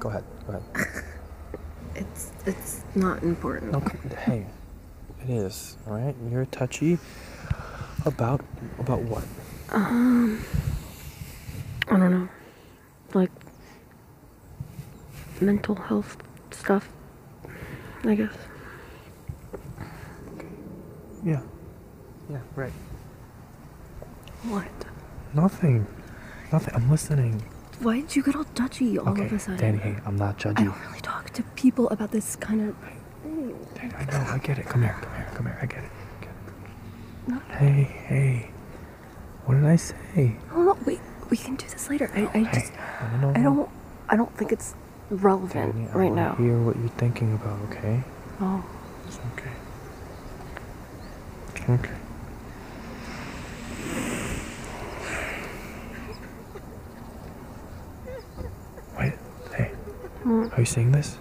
Go 0.00 0.08
ahead, 0.08 0.24
go 0.44 0.54
ahead. 0.54 1.04
It's 1.96 2.30
it's 2.44 2.84
not 2.94 3.22
important. 3.22 3.74
Okay, 3.74 3.98
hey, 4.18 4.46
it 5.28 5.32
is, 5.32 5.76
all 5.86 5.94
right? 5.94 6.14
You're 6.30 6.46
touchy 6.46 6.98
about 8.04 8.40
about 8.78 9.02
what? 9.02 9.24
Um 9.70 10.44
I 11.88 11.96
don't 11.98 12.10
know. 12.10 12.28
Like 13.14 13.30
mental 15.40 15.74
health 15.74 16.16
stuff, 16.50 16.88
I 18.04 18.14
guess. 18.14 18.34
Yeah. 21.24 21.40
Yeah, 22.30 22.38
right. 22.54 22.72
What? 24.44 24.68
Nothing. 25.34 25.86
Nothing. 26.52 26.74
I'm 26.74 26.90
listening. 26.90 27.42
Why 27.80 28.00
did 28.00 28.16
you 28.16 28.22
get 28.22 28.36
all 28.36 28.44
touchy 28.44 28.98
all 28.98 29.08
okay, 29.08 29.26
of 29.26 29.32
a 29.32 29.38
sudden? 29.38 29.78
Dani, 29.78 29.80
hey, 29.80 29.96
I'm 30.06 30.16
not 30.16 30.38
judging. 30.38 30.68
I 30.68 30.70
don't 30.70 30.86
really 30.86 31.00
talk 31.00 31.30
to 31.30 31.42
people 31.54 31.88
about 31.90 32.10
this 32.10 32.36
kind 32.36 32.68
of. 32.68 32.76
Dani, 33.74 33.94
I 33.98 34.04
know, 34.04 34.32
I 34.32 34.38
get 34.38 34.58
it. 34.58 34.66
Come 34.66 34.82
here, 34.82 34.96
come 35.00 35.12
here, 35.14 35.15
come 35.36 35.46
here. 35.46 35.58
I 35.60 35.66
get 35.66 35.84
it. 35.84 35.90
Get 36.22 37.36
it. 37.36 37.42
Hey, 37.56 37.82
hey. 37.82 38.50
What 39.44 39.56
did 39.56 39.64
I 39.66 39.76
say? 39.76 40.36
No, 40.50 40.62
no, 40.62 40.78
wait. 40.86 41.00
We 41.30 41.36
can 41.36 41.56
do 41.56 41.66
this 41.68 41.90
later. 41.90 42.10
I, 42.14 42.20
I 42.22 42.42
Hey, 42.44 42.60
just. 42.60 42.72
no, 43.12 43.18
no, 43.18 43.32
no, 43.32 43.40
I 43.40 43.42
don't. 43.42 43.70
I 44.08 44.16
don't 44.16 44.34
think 44.36 44.52
it's 44.52 44.74
relevant 45.10 45.74
Dani, 45.74 45.94
right 45.94 46.12
now. 46.12 46.34
Hear 46.36 46.58
what 46.62 46.76
you're 46.76 46.88
thinking 46.90 47.34
about, 47.34 47.58
okay? 47.70 48.02
Oh. 48.40 48.64
It's 49.06 49.18
okay. 49.34 49.50
Okay. 51.68 51.90
Wait, 58.98 59.12
hey. 59.54 59.70
Hmm. 60.22 60.46
Are 60.52 60.60
you 60.60 60.64
seeing 60.64 60.92
this? 60.92 61.18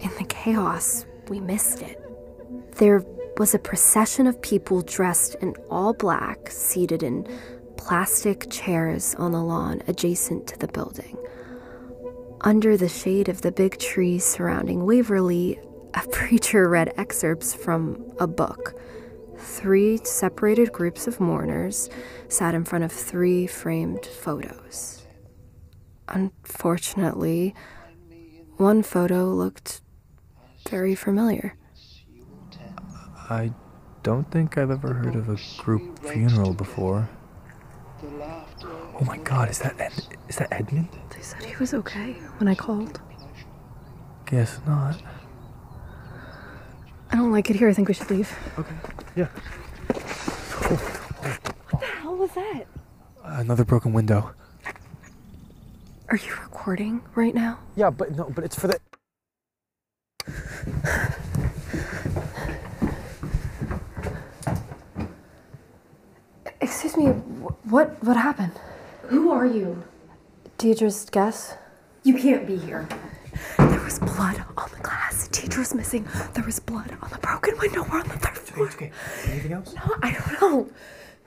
In 0.00 0.10
the 0.18 0.24
chaos, 0.42 1.06
we 1.28 1.38
missed 1.38 1.82
it. 1.82 2.00
There 2.72 3.04
was 3.38 3.54
a 3.54 3.60
procession 3.60 4.26
of 4.26 4.42
people 4.42 4.82
dressed 4.82 5.36
in 5.36 5.54
all 5.70 5.94
black, 5.94 6.50
seated 6.50 7.04
in 7.04 7.28
plastic 7.76 8.50
chairs 8.50 9.14
on 9.14 9.30
the 9.30 9.42
lawn 9.42 9.82
adjacent 9.86 10.48
to 10.48 10.58
the 10.58 10.66
building. 10.66 11.16
Under 12.40 12.76
the 12.76 12.88
shade 12.88 13.28
of 13.28 13.42
the 13.42 13.52
big 13.52 13.78
trees 13.78 14.24
surrounding 14.24 14.84
Waverly, 14.84 15.60
a 15.94 16.00
preacher 16.10 16.68
read 16.68 16.92
excerpts 16.96 17.54
from 17.54 18.12
a 18.18 18.26
book. 18.26 18.74
Three 19.38 19.98
separated 20.02 20.72
groups 20.72 21.06
of 21.06 21.20
mourners 21.20 21.88
sat 22.28 22.56
in 22.56 22.64
front 22.64 22.82
of 22.82 22.90
three 22.90 23.46
framed 23.46 24.06
photos. 24.06 25.06
Unfortunately, 26.08 27.54
one 28.56 28.82
photo 28.82 29.26
looked 29.26 29.81
very 30.68 30.94
familiar. 30.94 31.56
I 33.30 33.52
don't 34.02 34.30
think 34.30 34.58
I've 34.58 34.70
ever 34.70 34.92
heard 34.94 35.14
of 35.14 35.28
a 35.28 35.38
group 35.62 35.98
funeral 36.00 36.52
before. 36.52 37.08
Oh 38.04 39.04
my 39.06 39.16
god, 39.18 39.48
is 39.50 39.58
that 39.60 39.80
Ed- 39.80 40.16
is 40.28 40.36
that 40.36 40.52
Edmund? 40.52 40.88
They 41.10 41.22
said 41.22 41.42
he 41.44 41.56
was 41.56 41.72
okay 41.74 42.12
when 42.38 42.48
I 42.48 42.54
called. 42.54 43.00
Guess 44.26 44.60
not. 44.66 45.00
I 47.10 47.16
don't 47.16 47.30
like 47.30 47.48
it 47.50 47.56
here. 47.56 47.68
I 47.68 47.74
think 47.74 47.88
we 47.88 47.94
should 47.94 48.10
leave. 48.10 48.32
Okay. 48.58 48.74
Yeah. 49.16 49.26
What 51.70 51.80
the 51.80 51.86
hell 51.86 52.16
was 52.16 52.30
that? 52.32 52.64
Another 53.24 53.64
broken 53.64 53.92
window. 53.92 54.32
Are 56.08 56.16
you 56.16 56.32
recording 56.42 57.02
right 57.14 57.34
now? 57.34 57.58
Yeah, 57.76 57.90
but 57.90 58.12
no, 58.16 58.30
but 58.34 58.44
it's 58.44 58.58
for 58.58 58.66
the. 58.66 58.78
Excuse 66.60 66.96
me. 66.96 67.06
What 67.64 68.02
what 68.04 68.16
happened? 68.16 68.52
Who 69.08 69.30
are 69.30 69.46
you? 69.46 69.82
Deidre's 70.58 71.08
guess. 71.10 71.54
You 72.04 72.14
can't 72.18 72.46
be 72.46 72.56
here. 72.56 72.88
There 73.58 73.80
was 73.80 73.98
blood 73.98 74.44
on 74.56 74.68
the 74.70 74.80
glass. 74.82 75.28
Teacher's 75.32 75.74
missing. 75.74 76.06
There 76.34 76.44
was 76.44 76.58
blood 76.60 76.96
on 77.02 77.10
the 77.10 77.18
broken 77.18 77.56
window. 77.58 77.84
We're 77.90 78.00
on 78.00 78.08
the 78.08 78.18
third 78.18 78.38
floor. 78.38 78.66
okay. 78.68 78.90
Anything 79.26 79.52
else? 79.52 79.74
No, 79.74 79.82
I 80.02 80.12
don't 80.12 80.40
know. 80.40 80.68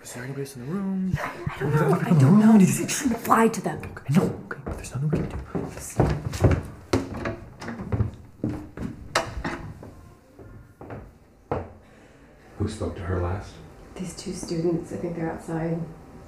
Was 0.01 0.13
there 0.13 0.23
anybody 0.23 0.43
else 0.43 0.55
in 0.55 0.65
the 0.65 0.71
room? 0.71 1.17
I 1.21 1.59
don't 1.59 1.75
know. 1.75 1.99
I 2.05 2.09
don't 2.19 2.39
know. 2.39 2.57
You 2.59 2.65
shouldn't 2.67 3.17
have 3.17 3.27
lied 3.27 3.53
to 3.55 3.61
them. 3.61 3.81
I 4.09 4.13
know. 4.13 4.23
Okay, 4.45 4.59
but 4.63 4.75
there's 4.75 4.93
nothing 4.93 5.09
we 5.09 5.17
can 5.17 5.29
do. 5.29 6.61
Who 12.65 12.71
spoke 12.71 12.95
to 12.95 13.01
her 13.03 13.21
last? 13.21 13.51
These 13.93 14.15
two 14.15 14.33
students, 14.33 14.91
I 14.91 14.95
think 14.95 15.15
they're 15.15 15.31
outside. 15.31 15.79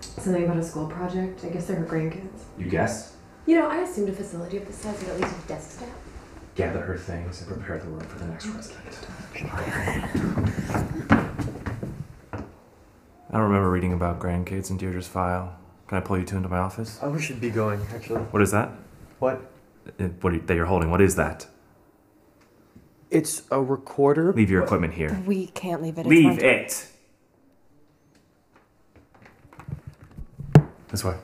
Something 0.01 0.43
about 0.43 0.57
a 0.57 0.63
school 0.63 0.87
project. 0.87 1.43
I 1.43 1.49
guess 1.49 1.65
they're 1.65 1.77
her 1.77 1.85
grandkids. 1.87 2.43
You 2.59 2.69
guess? 2.69 3.15
You 3.47 3.55
know, 3.55 3.67
I 3.67 3.77
assumed 3.77 4.09
a 4.09 4.13
facility 4.13 4.57
of 4.57 4.67
this 4.67 4.75
size 4.75 4.99
would 4.99 5.09
at 5.09 5.19
least 5.19 5.33
have 5.33 5.47
desk 5.47 5.71
staff. 5.79 5.89
Gather 6.53 6.81
her 6.81 6.95
things 6.95 7.41
and 7.41 7.49
prepare 7.49 7.79
the 7.79 7.87
room 7.87 8.01
for 8.01 8.19
the 8.19 8.27
next 8.27 8.45
resident. 8.45 9.07
I 13.31 13.31
don't 13.31 13.41
remember 13.41 13.71
reading 13.71 13.93
about 13.93 14.19
grandkids 14.19 14.69
in 14.69 14.77
Deirdre's 14.77 15.07
file. 15.07 15.57
Can 15.87 15.97
I 15.97 16.01
pull 16.01 16.19
you 16.19 16.23
two 16.23 16.37
into 16.37 16.49
my 16.49 16.59
office? 16.59 16.99
Oh, 17.01 17.09
we 17.09 17.19
should 17.19 17.41
be 17.41 17.49
going, 17.49 17.81
actually. 17.91 18.21
What 18.21 18.43
is 18.43 18.51
that? 18.51 18.73
What? 19.17 19.41
What 20.21 20.33
are 20.33 20.35
you, 20.35 20.41
that 20.45 20.53
you're 20.53 20.67
holding? 20.67 20.91
What 20.91 21.01
is 21.01 21.15
that? 21.15 21.47
It's 23.09 23.43
a 23.51 23.61
recorder. 23.61 24.33
Leave 24.33 24.49
your 24.49 24.63
equipment 24.63 24.93
here. 24.93 25.21
We 25.25 25.47
can't 25.47 25.81
leave 25.81 25.97
it. 25.97 26.01
It's 26.01 26.09
Leave 26.09 26.25
rented. 26.25 26.45
it. 26.45 26.87
This 30.89 31.03
way. 31.03 31.15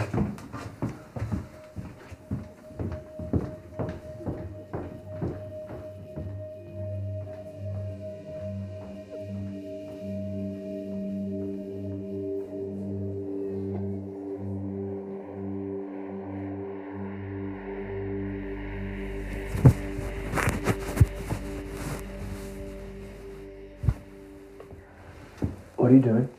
You 25.93 26.01
doing? 26.01 26.29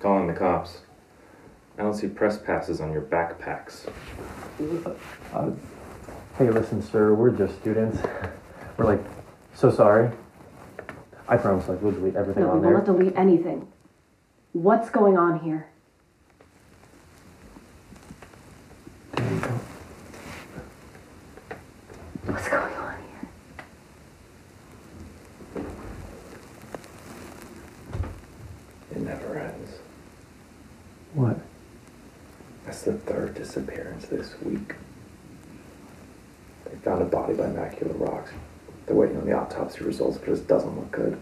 Calling 0.00 0.26
the 0.26 0.32
cops. 0.32 0.78
I 1.78 1.82
don't 1.82 1.94
see 1.94 2.08
press 2.08 2.38
passes 2.38 2.80
on 2.80 2.92
your 2.92 3.02
backpacks. 3.02 3.88
Uh, 5.32 5.50
hey, 6.38 6.50
listen, 6.50 6.82
sir. 6.82 7.14
We're 7.14 7.30
just 7.30 7.58
students. 7.60 7.98
We're 8.76 8.84
like, 8.86 9.04
so 9.54 9.70
sorry. 9.70 10.10
I 11.28 11.36
promise, 11.36 11.68
like, 11.68 11.80
we'll 11.80 11.92
delete 11.92 12.16
everything 12.16 12.42
No, 12.42 12.50
on 12.50 12.54
we 12.56 12.66
will 12.66 12.68
there. 12.70 12.78
not 12.78 12.86
delete 12.86 13.16
anything. 13.16 13.68
What's 14.52 14.90
going 14.90 15.16
on 15.16 15.40
here? 15.40 15.68
What's 22.24 22.48
going 22.48 22.74
on 22.74 22.94
here? 25.54 25.64
It 28.92 29.00
never 29.00 29.38
ends. 29.38 29.78
What? 31.14 31.38
That's 32.64 32.82
the 32.82 32.92
third 32.94 33.34
disappearance 33.34 34.06
this 34.06 34.34
week. 34.42 34.74
They 36.64 36.76
found 36.78 37.02
a 37.02 37.06
body 37.06 37.34
by 37.34 37.44
macular 37.46 37.98
rocks. 37.98 38.30
They're 38.86 38.96
waiting 38.96 39.16
on 39.16 39.26
the 39.26 39.32
autopsy 39.32 39.84
results, 39.84 40.18
but 40.18 40.28
it 40.30 40.46
doesn't 40.46 40.76
look 40.76 40.90
good. 40.90 41.20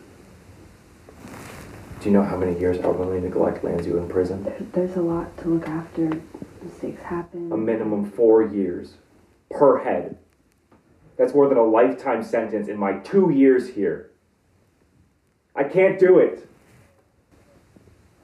Do 2.00 2.08
you 2.08 2.12
know 2.12 2.22
how 2.22 2.36
many 2.36 2.58
years 2.58 2.78
elderly 2.78 3.20
neglect 3.20 3.64
lands 3.64 3.84
you 3.84 3.98
in 3.98 4.08
prison? 4.08 4.70
There's 4.72 4.96
a 4.96 5.02
lot 5.02 5.36
to 5.38 5.48
look 5.48 5.68
after. 5.68 6.20
Mistakes 6.62 7.02
happen. 7.02 7.50
A 7.50 7.56
minimum 7.56 8.08
four 8.10 8.42
years 8.42 8.94
per 9.50 9.82
head. 9.82 10.16
That's 11.16 11.34
more 11.34 11.48
than 11.48 11.58
a 11.58 11.64
lifetime 11.64 12.22
sentence 12.22 12.68
in 12.68 12.76
my 12.76 12.98
two 12.98 13.30
years 13.30 13.70
here. 13.70 14.10
I 15.56 15.64
can't 15.64 15.98
do 15.98 16.20
it. 16.20 16.48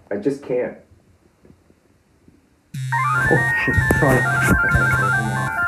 I 0.08 0.16
just 0.16 0.44
can't. 0.44 0.78
Oh, 2.76 3.52
shit. 3.64 3.74
Sorry. 3.98 5.64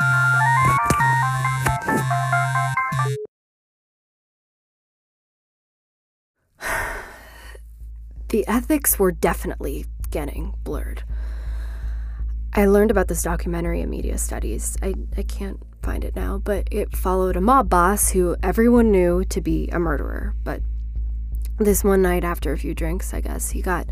The 8.37 8.47
ethics 8.47 8.99
were 8.99 9.11
definitely 9.11 9.87
getting 10.11 10.53
blurred. 10.63 11.01
I 12.53 12.67
learned 12.67 12.91
about 12.91 13.07
this 13.07 13.23
documentary 13.23 13.81
in 13.81 13.89
media 13.89 14.19
studies. 14.19 14.77
I, 14.79 14.93
I 15.17 15.23
can't 15.23 15.59
find 15.81 16.03
it 16.03 16.15
now, 16.15 16.37
but 16.37 16.67
it 16.69 16.95
followed 16.95 17.35
a 17.35 17.41
mob 17.41 17.67
boss 17.67 18.11
who 18.11 18.35
everyone 18.43 18.91
knew 18.91 19.23
to 19.23 19.41
be 19.41 19.69
a 19.69 19.79
murderer. 19.79 20.35
But 20.43 20.61
this 21.57 21.83
one 21.83 22.03
night, 22.03 22.23
after 22.23 22.53
a 22.53 22.59
few 22.59 22.75
drinks, 22.75 23.11
I 23.11 23.21
guess, 23.21 23.49
he 23.49 23.63
got 23.63 23.87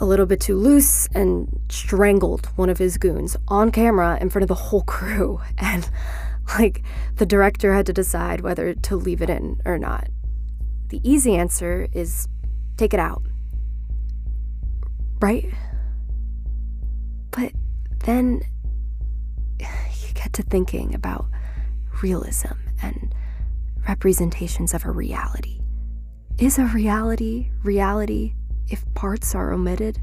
a 0.00 0.04
little 0.04 0.26
bit 0.26 0.40
too 0.40 0.56
loose 0.56 1.06
and 1.14 1.60
strangled 1.68 2.46
one 2.56 2.70
of 2.70 2.78
his 2.78 2.98
goons 2.98 3.36
on 3.46 3.70
camera 3.70 4.18
in 4.20 4.28
front 4.28 4.42
of 4.42 4.48
the 4.48 4.54
whole 4.54 4.82
crew. 4.82 5.40
And, 5.58 5.88
like, 6.58 6.82
the 7.14 7.26
director 7.26 7.74
had 7.74 7.86
to 7.86 7.92
decide 7.92 8.40
whether 8.40 8.74
to 8.74 8.96
leave 8.96 9.22
it 9.22 9.30
in 9.30 9.60
or 9.64 9.78
not. 9.78 10.08
The 10.88 11.00
easy 11.08 11.36
answer 11.36 11.86
is 11.92 12.26
take 12.76 12.92
it 12.92 12.98
out. 12.98 13.22
Right? 15.20 15.48
But 17.30 17.52
then 18.04 18.42
you 19.58 20.12
get 20.14 20.32
to 20.34 20.42
thinking 20.42 20.94
about 20.94 21.26
realism 22.02 22.54
and 22.82 23.14
representations 23.88 24.74
of 24.74 24.84
a 24.84 24.90
reality. 24.90 25.60
Is 26.38 26.58
a 26.58 26.66
reality 26.66 27.50
reality 27.64 28.34
if 28.68 28.84
parts 28.94 29.34
are 29.34 29.52
omitted? 29.52 29.98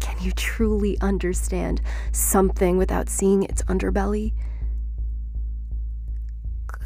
Can 0.00 0.16
you 0.20 0.32
truly 0.32 0.98
understand 1.00 1.80
something 2.10 2.76
without 2.76 3.08
seeing 3.08 3.44
its 3.44 3.62
underbelly? 3.62 4.32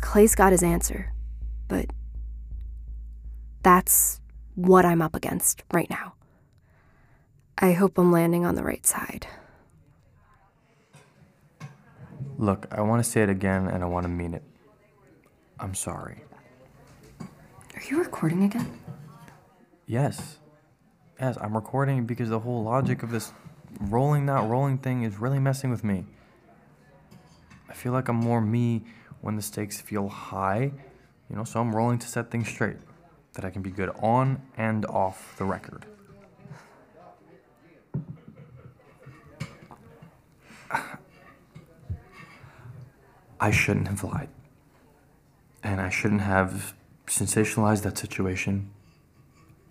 Clay's 0.01 0.35
got 0.35 0.53
his 0.53 0.63
answer, 0.63 1.13
but 1.69 1.87
that's 3.63 4.21
what 4.55 4.85
I'm 4.85 5.01
up 5.01 5.15
against 5.15 5.65
right 5.73 5.89
now. 5.89 6.16
I 7.59 7.73
hope 7.73 7.97
I'm 7.97 8.13
landing 8.13 8.45
on 8.45 8.55
the 8.55 8.63
right 8.63 8.85
side. 8.87 9.27
Look, 12.39 12.67
I 12.71 12.83
want 12.83 13.03
to 13.03 13.11
say 13.11 13.23
it 13.23 13.31
again 13.31 13.67
and 13.69 13.83
I 13.83 13.87
want 13.87 14.05
to 14.05 14.11
mean 14.11 14.35
it. 14.35 14.43
I'm 15.59 15.75
sorry. 15.75 16.23
Are 17.21 17.83
you 17.89 17.99
recording 17.99 18.45
again? 18.45 18.79
Yes. 19.87 20.37
Yes, 21.19 21.39
I'm 21.41 21.55
recording 21.55 22.05
because 22.05 22.29
the 22.29 22.41
whole 22.41 22.63
logic 22.63 23.03
of 23.03 23.11
this 23.11 23.33
rolling, 23.81 24.27
not 24.27 24.51
rolling 24.51 24.77
thing 24.77 25.05
is 25.05 25.17
really 25.17 25.39
messing 25.39 25.71
with 25.71 25.83
me. 25.83 26.05
I 27.71 27.73
feel 27.73 27.93
like 27.93 28.09
I'm 28.09 28.17
more 28.17 28.43
me 28.43 28.85
when 29.23 29.37
the 29.37 29.43
stakes 29.43 29.81
feel 29.81 30.09
high, 30.09 30.73
you 31.31 31.37
know, 31.37 31.45
so 31.45 31.61
I'm 31.61 31.75
rolling 31.75 31.99
to 32.01 32.07
set 32.07 32.31
things 32.31 32.49
straight. 32.49 32.77
That 33.33 33.45
I 33.45 33.51
can 33.51 33.63
be 33.63 33.71
good 33.71 33.91
on 34.01 34.43
and 34.57 34.85
off 34.87 35.37
the 35.37 35.45
record. 35.45 35.87
I 43.41 43.51
shouldn't 43.51 43.89
have 43.89 44.03
lied. 44.03 44.29
And 45.63 45.81
I 45.81 45.91
shouldn't 45.91 46.23
have 46.23 46.75
sensationalized 47.07 47.83
that 47.83 47.99
situation. 47.99 48.71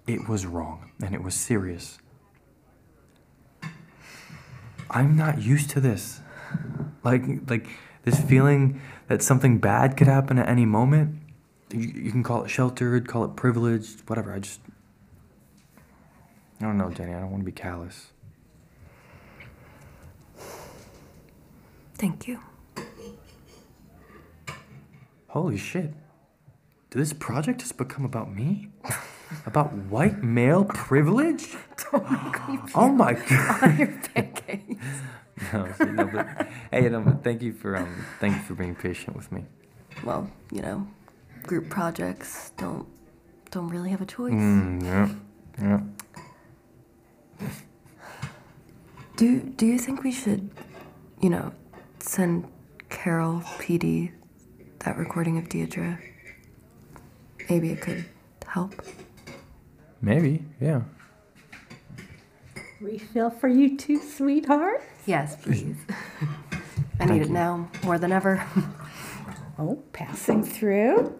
It 0.08 0.28
was 0.28 0.46
wrong 0.46 0.92
and 1.02 1.16
it 1.16 1.24
was 1.24 1.34
serious. 1.34 1.98
I'm 4.90 5.16
not 5.16 5.42
used 5.42 5.70
to 5.72 5.80
this. 5.80 6.22
Like 7.04 7.24
like 7.50 7.68
this 8.04 8.20
feeling 8.22 8.82
that 9.08 9.22
something 9.22 9.58
bad 9.58 9.98
could 9.98 10.08
happen 10.08 10.38
at 10.38 10.48
any 10.48 10.66
moment. 10.66 11.20
You, 11.72 11.80
you 11.80 12.12
can 12.12 12.24
call 12.24 12.44
it 12.44 12.50
sheltered, 12.50 13.08
call 13.08 13.26
it 13.26 13.36
privileged, 13.36 14.08
whatever. 14.08 14.32
I 14.32 14.40
just 14.40 14.60
I 16.60 16.66
don't 16.66 16.78
know, 16.78 16.90
Dani. 16.90 17.16
I 17.16 17.20
don't 17.20 17.32
want 17.32 17.42
to 17.42 17.46
be 17.46 17.52
callous. 17.52 18.12
Thank 21.96 22.28
you. 22.28 22.40
Holy 25.36 25.58
shit. 25.58 25.94
Did 26.92 27.00
this 27.00 27.12
project 27.12 27.60
just 27.60 27.78
become 27.78 28.06
about 28.06 28.34
me? 28.34 28.70
about 29.46 29.74
white 29.74 30.24
male 30.24 30.64
privilege? 30.64 31.58
oh 32.74 32.88
my 32.88 33.14
god. 33.30 33.64
On 33.64 33.78
your 33.78 33.88
pancakes. 34.14 34.86
no, 35.52 35.68
no, 35.92 36.06
but 36.08 36.48
hey, 36.72 36.88
no, 36.88 37.02
but 37.02 37.22
thank 37.22 37.42
you 37.42 37.52
for 37.52 37.76
um, 37.76 38.06
thank 38.22 38.38
you 38.38 38.44
for 38.44 38.54
being 38.54 38.76
patient 38.76 39.14
with 39.14 39.30
me. 39.30 39.44
Well, 40.06 40.32
you 40.54 40.62
know, 40.62 40.88
group 41.44 41.70
projects 41.70 42.54
don't 42.56 42.88
don't 43.52 43.68
really 43.68 43.90
have 43.90 44.00
a 44.00 44.06
choice. 44.06 44.32
Mm, 44.32 44.84
yeah, 44.86 45.10
yeah. 47.42 47.48
Do 49.18 49.42
do 49.42 49.66
you 49.66 49.80
think 49.80 50.02
we 50.02 50.14
should, 50.14 50.50
you 51.22 51.30
know, 51.30 51.52
send 52.00 52.48
Carol 52.88 53.42
PD 53.60 54.14
that 54.86 54.98
recording 54.98 55.40
of 55.40 55.50
Deirdre? 55.50 55.98
Maybe 57.50 57.72
it 57.72 57.82
could 57.82 58.06
help. 58.46 58.74
Maybe, 60.00 60.46
yeah. 60.62 60.82
Refill 62.80 63.32
for 63.32 63.48
you 63.48 63.78
too, 63.78 64.00
sweetheart? 64.00 64.84
Yes, 65.08 65.38
please. 65.38 65.76
I 67.00 67.06
need 67.06 67.24
it 67.24 67.32
now 67.32 67.70
more 67.84 67.98
than 67.98 68.12
ever. 68.12 68.46
Oh, 69.58 69.82
passing 69.94 70.44
through. 70.44 71.18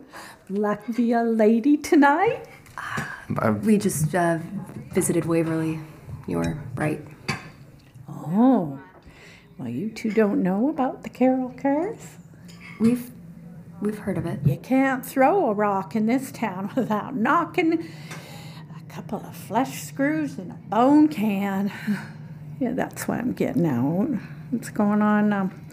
Luck 0.50 0.82
be 0.94 1.14
a 1.14 1.24
lady 1.24 1.78
tonight. 1.78 2.46
I, 2.78 3.52
we 3.64 3.78
just 3.78 4.14
uh, 4.14 4.40
visited 4.92 5.24
Waverly. 5.24 5.80
You're 6.28 6.62
right. 6.76 7.00
Oh, 8.10 8.78
well, 9.58 9.70
you 9.70 9.90
two 9.90 10.12
don't 10.12 10.44
know 10.44 10.68
about 10.68 11.04
the 11.04 11.10
Carol 11.10 11.54
Curse? 11.58 12.18
We've 12.78 13.10
we've 13.86 14.00
heard 14.00 14.18
of 14.18 14.26
it. 14.26 14.40
You 14.44 14.58
can't 14.58 15.06
throw 15.06 15.50
a 15.50 15.54
rock 15.54 15.96
in 15.96 16.08
this 16.08 16.32
town 16.32 16.72
without 16.76 17.16
knocking 17.16 17.88
a 18.76 18.92
couple 18.94 19.20
of 19.20 19.36
flesh 19.36 19.84
screws 19.84 20.40
in 20.40 20.52
a 20.52 20.56
bone 20.70 21.08
can. 21.08 21.72
Yeah, 22.58 22.72
that's 22.72 23.06
what 23.06 23.20
I'm 23.20 23.34
getting 23.34 23.66
out. 23.66 24.08
It's 24.54 24.70
going 24.70 25.02
on 25.02 25.34
um, 25.34 25.66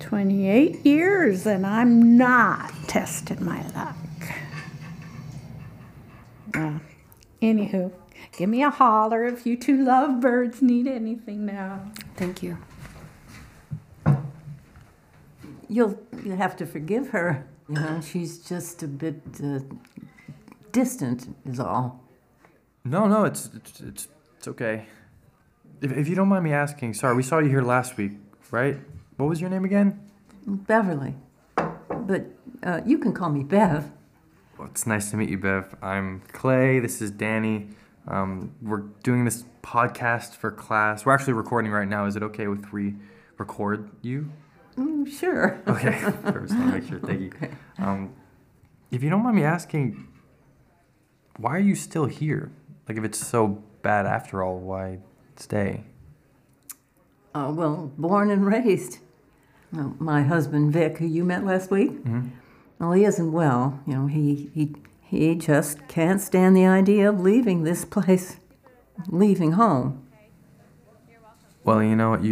28 0.00 0.86
years, 0.86 1.44
and 1.44 1.66
I'm 1.66 2.16
not 2.16 2.72
testing 2.88 3.44
my 3.44 3.60
luck. 3.74 3.94
Uh, 6.54 6.78
anywho, 7.42 7.92
give 8.38 8.48
me 8.48 8.62
a 8.62 8.70
holler 8.70 9.26
if 9.26 9.44
you 9.44 9.58
two 9.58 9.84
lovebirds 9.84 10.62
need 10.62 10.86
anything 10.86 11.44
now. 11.44 11.92
Thank 12.16 12.42
you. 12.42 12.56
You'll 15.74 15.98
you'll 16.24 16.36
have 16.36 16.54
to 16.58 16.66
forgive 16.66 17.08
her. 17.08 17.28
You 17.68 17.74
know, 17.74 18.00
she's 18.00 18.38
just 18.38 18.84
a 18.84 18.86
bit 18.86 19.20
uh, 19.42 19.58
distant, 20.70 21.34
is 21.44 21.58
all. 21.58 22.00
no, 22.84 23.08
no, 23.08 23.24
it's 23.24 23.50
it's 23.58 23.80
it's, 23.80 24.08
it's 24.38 24.48
okay. 24.48 24.86
If, 25.80 25.90
if 25.90 26.08
you 26.08 26.14
don't 26.14 26.28
mind 26.28 26.44
me 26.44 26.52
asking, 26.52 26.94
sorry, 26.94 27.16
we 27.16 27.24
saw 27.24 27.40
you 27.40 27.48
here 27.48 27.62
last 27.62 27.96
week, 27.96 28.12
right? 28.52 28.76
What 29.16 29.28
was 29.28 29.40
your 29.40 29.50
name 29.50 29.64
again? 29.64 29.88
Beverly. 30.46 31.16
But 31.56 32.26
uh, 32.62 32.80
you 32.86 32.98
can 32.98 33.12
call 33.12 33.30
me 33.30 33.42
Bev. 33.42 33.90
Well, 34.56 34.68
it's 34.68 34.86
nice 34.86 35.10
to 35.10 35.16
meet 35.16 35.28
you, 35.28 35.38
Bev. 35.38 35.74
I'm 35.82 36.22
Clay. 36.32 36.78
This 36.78 37.02
is 37.02 37.10
Dani. 37.10 37.74
Um, 38.06 38.54
we're 38.62 38.84
doing 39.02 39.24
this 39.24 39.44
podcast 39.62 40.36
for 40.36 40.52
class. 40.52 41.04
We're 41.04 41.14
actually 41.14 41.32
recording 41.32 41.72
right 41.72 41.88
now. 41.88 42.06
Is 42.06 42.14
it 42.14 42.22
okay 42.22 42.46
if 42.46 42.72
we 42.72 42.94
record 43.38 43.90
you? 44.02 44.30
Mm, 44.76 45.06
sure. 45.08 45.60
Okay, 45.68 45.92
first, 46.32 46.52
I 46.52 46.58
want 46.58 46.72
to 46.74 46.80
make 46.80 46.88
sure. 46.88 46.98
Thank 47.00 47.20
you. 47.20 47.32
Um, 47.78 48.12
if 48.90 49.02
you 49.02 49.10
don't 49.10 49.22
mind 49.22 49.36
me 49.36 49.42
asking, 49.42 50.06
why 51.38 51.56
are 51.56 51.58
you 51.60 51.74
still 51.74 52.06
here? 52.06 52.50
Like, 52.88 52.96
if 52.98 53.04
it's 53.04 53.18
so 53.18 53.62
bad 53.82 54.06
after 54.06 54.42
all, 54.42 54.58
why 54.58 54.98
stay? 55.36 55.82
Uh, 57.34 57.50
well, 57.54 57.90
born 57.98 58.30
and 58.30 58.46
raised. 58.46 58.98
Well, 59.72 59.96
my 59.98 60.22
husband 60.22 60.72
Vic, 60.72 60.98
who 60.98 61.06
you 61.06 61.24
met 61.24 61.44
last 61.44 61.70
week, 61.72 62.04
Mhm. 62.04 62.30
well, 62.78 62.92
he 62.92 63.04
isn't 63.04 63.32
well. 63.32 63.80
You 63.86 63.94
know, 63.94 64.06
he 64.06 64.50
he 64.54 64.72
he 65.00 65.34
just 65.34 65.88
can't 65.88 66.20
stand 66.20 66.56
the 66.56 66.64
idea 66.66 67.08
of 67.08 67.20
leaving 67.20 67.64
this 67.64 67.84
place, 67.84 68.36
leaving 69.08 69.52
home. 69.52 70.00
Well, 71.64 71.82
you 71.82 71.96
know 71.96 72.10
what? 72.10 72.22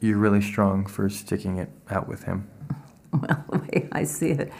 You're 0.00 0.18
really 0.18 0.42
strong 0.42 0.86
for 0.86 1.08
sticking 1.08 1.58
it 1.58 1.70
out 1.90 2.08
with 2.08 2.24
him. 2.24 2.48
Well, 3.10 3.42
the 3.50 3.58
way 3.58 3.88
I 3.90 4.04
see 4.04 4.32
it, 4.32 4.52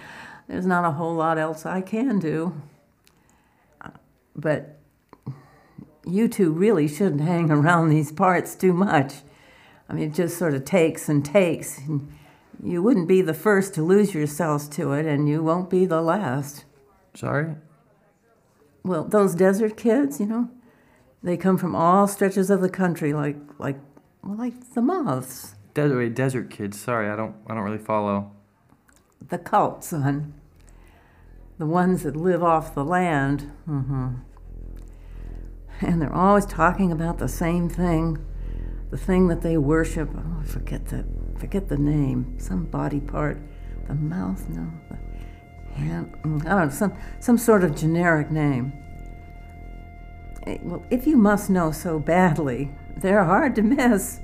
there's 0.48 0.64
not 0.64 0.86
a 0.86 0.92
whole 0.92 1.14
lot 1.14 1.36
else 1.36 1.66
I 1.66 1.82
can 1.82 2.18
do. 2.18 2.58
Uh, 3.78 3.90
But 4.34 4.78
you 6.06 6.28
two 6.28 6.50
really 6.50 6.88
shouldn't 6.88 7.20
hang 7.20 7.50
around 7.50 7.90
these 7.90 8.10
parts 8.10 8.54
too 8.54 8.72
much. 8.72 9.16
I 9.86 9.92
mean, 9.92 10.08
it 10.08 10.14
just 10.14 10.38
sort 10.38 10.54
of 10.54 10.64
takes 10.64 11.10
and 11.10 11.22
takes. 11.22 11.78
And 11.78 12.10
you 12.62 12.82
wouldn't 12.82 13.06
be 13.06 13.20
the 13.20 13.34
first 13.34 13.74
to 13.74 13.82
lose 13.82 14.14
yourselves 14.14 14.66
to 14.70 14.92
it, 14.92 15.04
and 15.04 15.28
you 15.28 15.42
won't 15.42 15.68
be 15.68 15.84
the 15.84 16.00
last. 16.00 16.64
Sorry? 17.14 17.54
Well, 18.82 19.04
those 19.04 19.34
desert 19.34 19.76
kids, 19.76 20.20
you 20.20 20.26
know, 20.26 20.48
they 21.22 21.36
come 21.36 21.58
from 21.58 21.74
all 21.74 22.08
stretches 22.08 22.48
of 22.48 22.60
the 22.60 22.70
country, 22.70 23.12
like 23.12 23.36
like 23.58 23.78
like 24.36 24.74
the 24.74 24.82
moths. 24.82 25.54
Desert, 25.74 25.96
wait, 25.98 26.14
desert 26.14 26.50
kids. 26.50 26.78
Sorry, 26.80 27.08
I 27.08 27.16
don't 27.16 27.34
I 27.46 27.54
don't 27.54 27.64
really 27.64 27.78
follow. 27.78 28.32
The 29.28 29.38
cult, 29.38 29.84
son. 29.84 30.34
The 31.58 31.66
ones 31.66 32.02
that 32.04 32.16
live 32.16 32.42
off 32.42 32.74
the 32.74 32.84
land. 32.84 33.50
hmm 33.64 34.08
And 35.80 36.00
they're 36.02 36.12
always 36.14 36.46
talking 36.46 36.90
about 36.92 37.18
the 37.18 37.28
same 37.28 37.68
thing, 37.68 38.18
the 38.90 38.98
thing 38.98 39.28
that 39.28 39.42
they 39.42 39.56
worship. 39.56 40.10
Oh, 40.16 40.40
I 40.40 40.44
forget 40.44 40.86
the 40.86 41.04
forget 41.36 41.68
the 41.68 41.76
name. 41.78 42.36
Some 42.38 42.64
body 42.64 43.00
part. 43.00 43.38
The 43.86 43.94
mouth, 43.94 44.48
no. 44.48 44.66
The 44.90 45.74
hand. 45.74 46.12
mm, 46.22 46.44
I 46.46 46.48
don't 46.48 46.64
know. 46.66 46.70
Some 46.70 46.92
some 47.20 47.38
sort 47.38 47.62
of 47.64 47.74
generic 47.76 48.30
name. 48.30 48.72
Eh, 50.46 50.58
Well, 50.62 50.82
if 50.90 51.06
you 51.06 51.16
must 51.16 51.48
know 51.50 51.70
so 51.72 51.98
badly, 51.98 52.70
they're 53.00 53.24
hard 53.24 53.54
to 53.56 53.62
miss. 53.62 54.20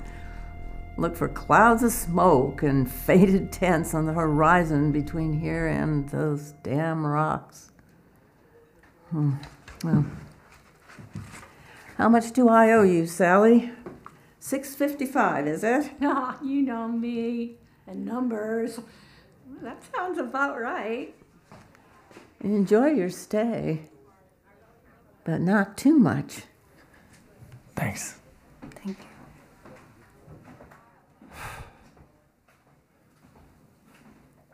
Look 0.96 1.16
for 1.16 1.28
clouds 1.28 1.82
of 1.82 1.92
smoke 1.92 2.62
and 2.62 2.90
faded 2.90 3.50
tents 3.50 3.94
on 3.94 4.06
the 4.06 4.12
horizon 4.12 4.92
between 4.92 5.32
here 5.32 5.66
and 5.66 6.08
those 6.08 6.52
damn 6.62 7.04
rocks. 7.04 7.72
Hmm. 9.10 9.34
Well, 9.82 10.06
how 11.96 12.08
much 12.08 12.32
do 12.32 12.48
I 12.48 12.70
owe 12.72 12.82
you, 12.82 13.06
Sally? 13.06 13.70
Six 14.38 14.74
fifty-five, 14.74 15.46
is 15.46 15.64
it? 15.64 15.90
Ah, 16.02 16.38
you 16.42 16.62
know 16.62 16.88
me 16.88 17.56
and 17.86 18.04
numbers. 18.04 18.80
That 19.62 19.82
sounds 19.94 20.18
about 20.18 20.60
right. 20.60 21.14
Enjoy 22.40 22.88
your 22.88 23.10
stay, 23.10 23.82
but 25.24 25.40
not 25.40 25.76
too 25.76 25.98
much. 25.98 26.42
Thanks. 27.74 28.16
Thank 28.84 28.98
you. 28.98 29.04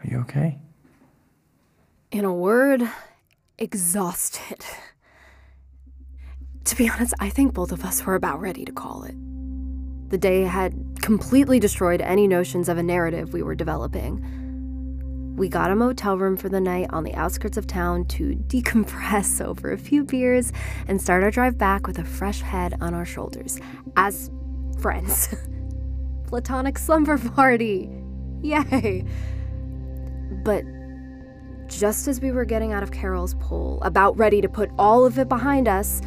Are 0.03 0.07
you 0.11 0.19
okay? 0.21 0.59
In 2.11 2.25
a 2.25 2.33
word, 2.33 2.83
exhausted. 3.59 4.65
To 6.65 6.77
be 6.77 6.89
honest, 6.89 7.15
I 7.21 7.29
think 7.29 7.55
both 7.55 7.73
of 7.73 7.85
us 7.85 8.05
were 8.05 8.15
about 8.15 8.41
ready 8.41 8.65
to 8.65 8.73
call 8.73 9.05
it. 9.05 9.15
The 10.11 10.19
day 10.19 10.43
had 10.43 11.01
completely 11.03 11.61
destroyed 11.61 12.01
any 12.01 12.27
notions 12.27 12.69
of 12.69 12.79
a 12.79 12.83
narrative 12.83 13.33
we 13.33 13.43
were 13.43 13.55
developing. 13.55 15.37
We 15.37 15.49
got 15.49 15.71
a 15.71 15.77
motel 15.77 16.19
room 16.19 16.37
for 16.37 16.49
the 16.49 16.61
night 16.61 16.89
on 16.91 17.05
the 17.05 17.15
outskirts 17.15 17.57
of 17.57 17.67
town 17.67 18.07
to 18.07 18.35
decompress 18.47 19.45
over 19.45 19.73
a 19.73 19.79
few 19.79 20.05
beers 20.05 20.53
and 20.89 21.01
start 21.01 21.23
our 21.23 21.31
drive 21.31 21.59
back 21.59 21.87
with 21.87 21.99
a 21.99 22.05
fresh 22.05 22.41
head 22.41 22.75
on 22.81 22.95
our 22.95 23.05
shoulders 23.05 23.61
as 23.97 24.31
friends. 24.81 25.35
Platonic 26.27 26.79
slumber 26.79 27.19
party! 27.19 27.91
Yay! 28.43 29.05
But 30.43 30.65
just 31.69 32.09
as 32.09 32.21
we 32.21 32.33
were 32.33 32.45
getting 32.45 32.73
out 32.73 32.83
of 32.83 32.91
Carol's 32.91 33.35
pool, 33.35 33.81
about 33.83 34.17
ready 34.19 34.41
to 34.41 34.49
put 34.49 34.71
all 34.79 35.05
of 35.05 35.19
it 35.19 35.29
behind 35.29 35.69
us, 35.69 36.03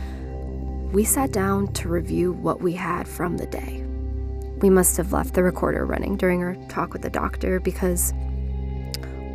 we 0.92 1.04
sat 1.04 1.32
down 1.32 1.72
to 1.74 1.90
review 1.90 2.34
what 2.34 2.62
we 2.62 2.74
had 2.74 3.08
from 3.08 3.38
the 3.38 3.48
day. 3.48 3.84
We 4.62 4.70
must 4.70 4.96
have 4.98 5.12
left 5.12 5.34
the 5.34 5.44
recorder 5.44 5.86
running 5.86 6.18
during 6.18 6.44
our 6.44 6.56
talk 6.68 6.94
with 6.94 7.02
the 7.02 7.10
doctor 7.10 7.60
because 7.60 8.14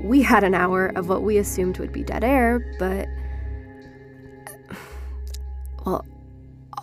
we 0.02 0.22
had 0.22 0.44
an 0.44 0.54
hour 0.54 0.86
of 0.94 1.08
what 1.08 1.22
we 1.22 1.38
assumed 1.38 1.78
would 1.78 1.92
be 1.92 2.02
dead 2.04 2.22
air, 2.24 2.60
but 2.78 3.08
well, 5.84 6.06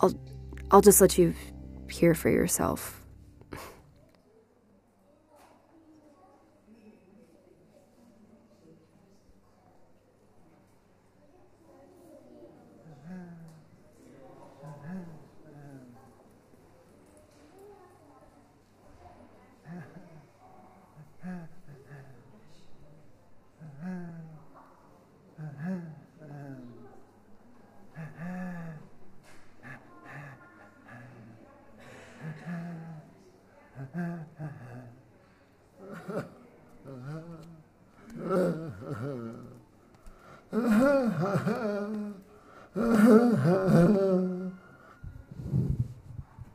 I'll 0.02 0.12
I'll 0.70 0.82
just 0.82 1.00
let 1.00 1.16
you 1.16 1.34
hear 1.88 2.14
for 2.14 2.28
yourself. 2.28 3.06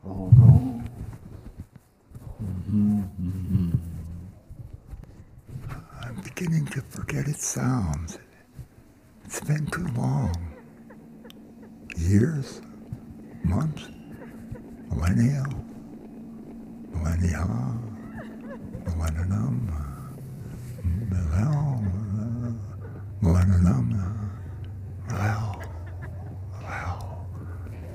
Oh 0.03 0.31
no. 0.35 0.83
I'm 6.01 6.15
beginning 6.23 6.65
to 6.67 6.81
forget 6.81 7.27
its 7.27 7.45
sounds. 7.45 8.17
It's 9.25 9.39
been 9.41 9.65
too 9.67 9.87
long. 9.95 10.35
Years, 11.97 12.61
months, 13.43 13.87
millennia, 14.89 15.45
millennia, 16.91 17.45
millennium, 18.85 19.67
millennium, 21.31 21.71
millennium, 23.21 24.31
well, 25.09 25.61
well, 26.63 27.27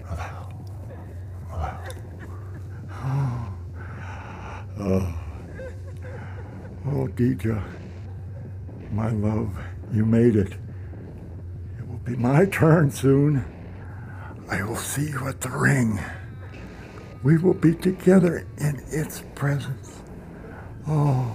well, 0.04 0.52
well. 4.78 5.14
Oh, 6.88 7.05
Deidre, 7.16 7.62
my 8.92 9.08
love, 9.08 9.56
you 9.90 10.04
made 10.04 10.36
it. 10.36 10.52
It 11.78 11.88
will 11.88 12.00
be 12.04 12.14
my 12.14 12.44
turn 12.44 12.90
soon. 12.90 13.42
I 14.50 14.62
will 14.62 14.76
see 14.76 15.08
you 15.08 15.26
at 15.26 15.40
the 15.40 15.48
ring. 15.48 15.98
We 17.22 17.38
will 17.38 17.54
be 17.54 17.74
together 17.74 18.46
in 18.58 18.82
its 18.88 19.22
presence. 19.34 20.02
Oh. 20.86 21.34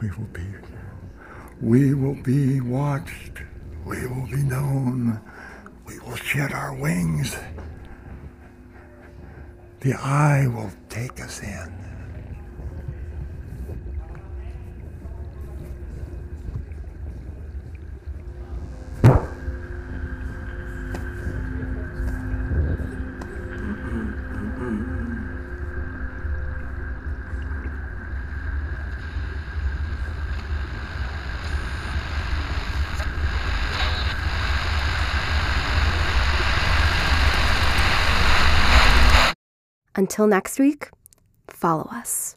We 0.00 0.10
will 0.10 0.28
be, 0.32 0.46
we 1.60 1.94
will 1.94 2.20
be 2.24 2.60
watched. 2.60 3.42
We 3.84 4.04
will 4.08 4.26
be 4.26 4.42
known. 4.42 5.20
We 5.86 6.00
will 6.00 6.16
shed 6.16 6.52
our 6.52 6.74
wings. 6.74 7.36
The 9.80 9.94
eye 9.94 10.46
will 10.46 10.70
take 10.90 11.22
us 11.24 11.42
in. 11.42 11.89
Until 40.00 40.26
next 40.26 40.58
week, 40.58 40.88
follow 41.50 41.86
us. 41.92 42.34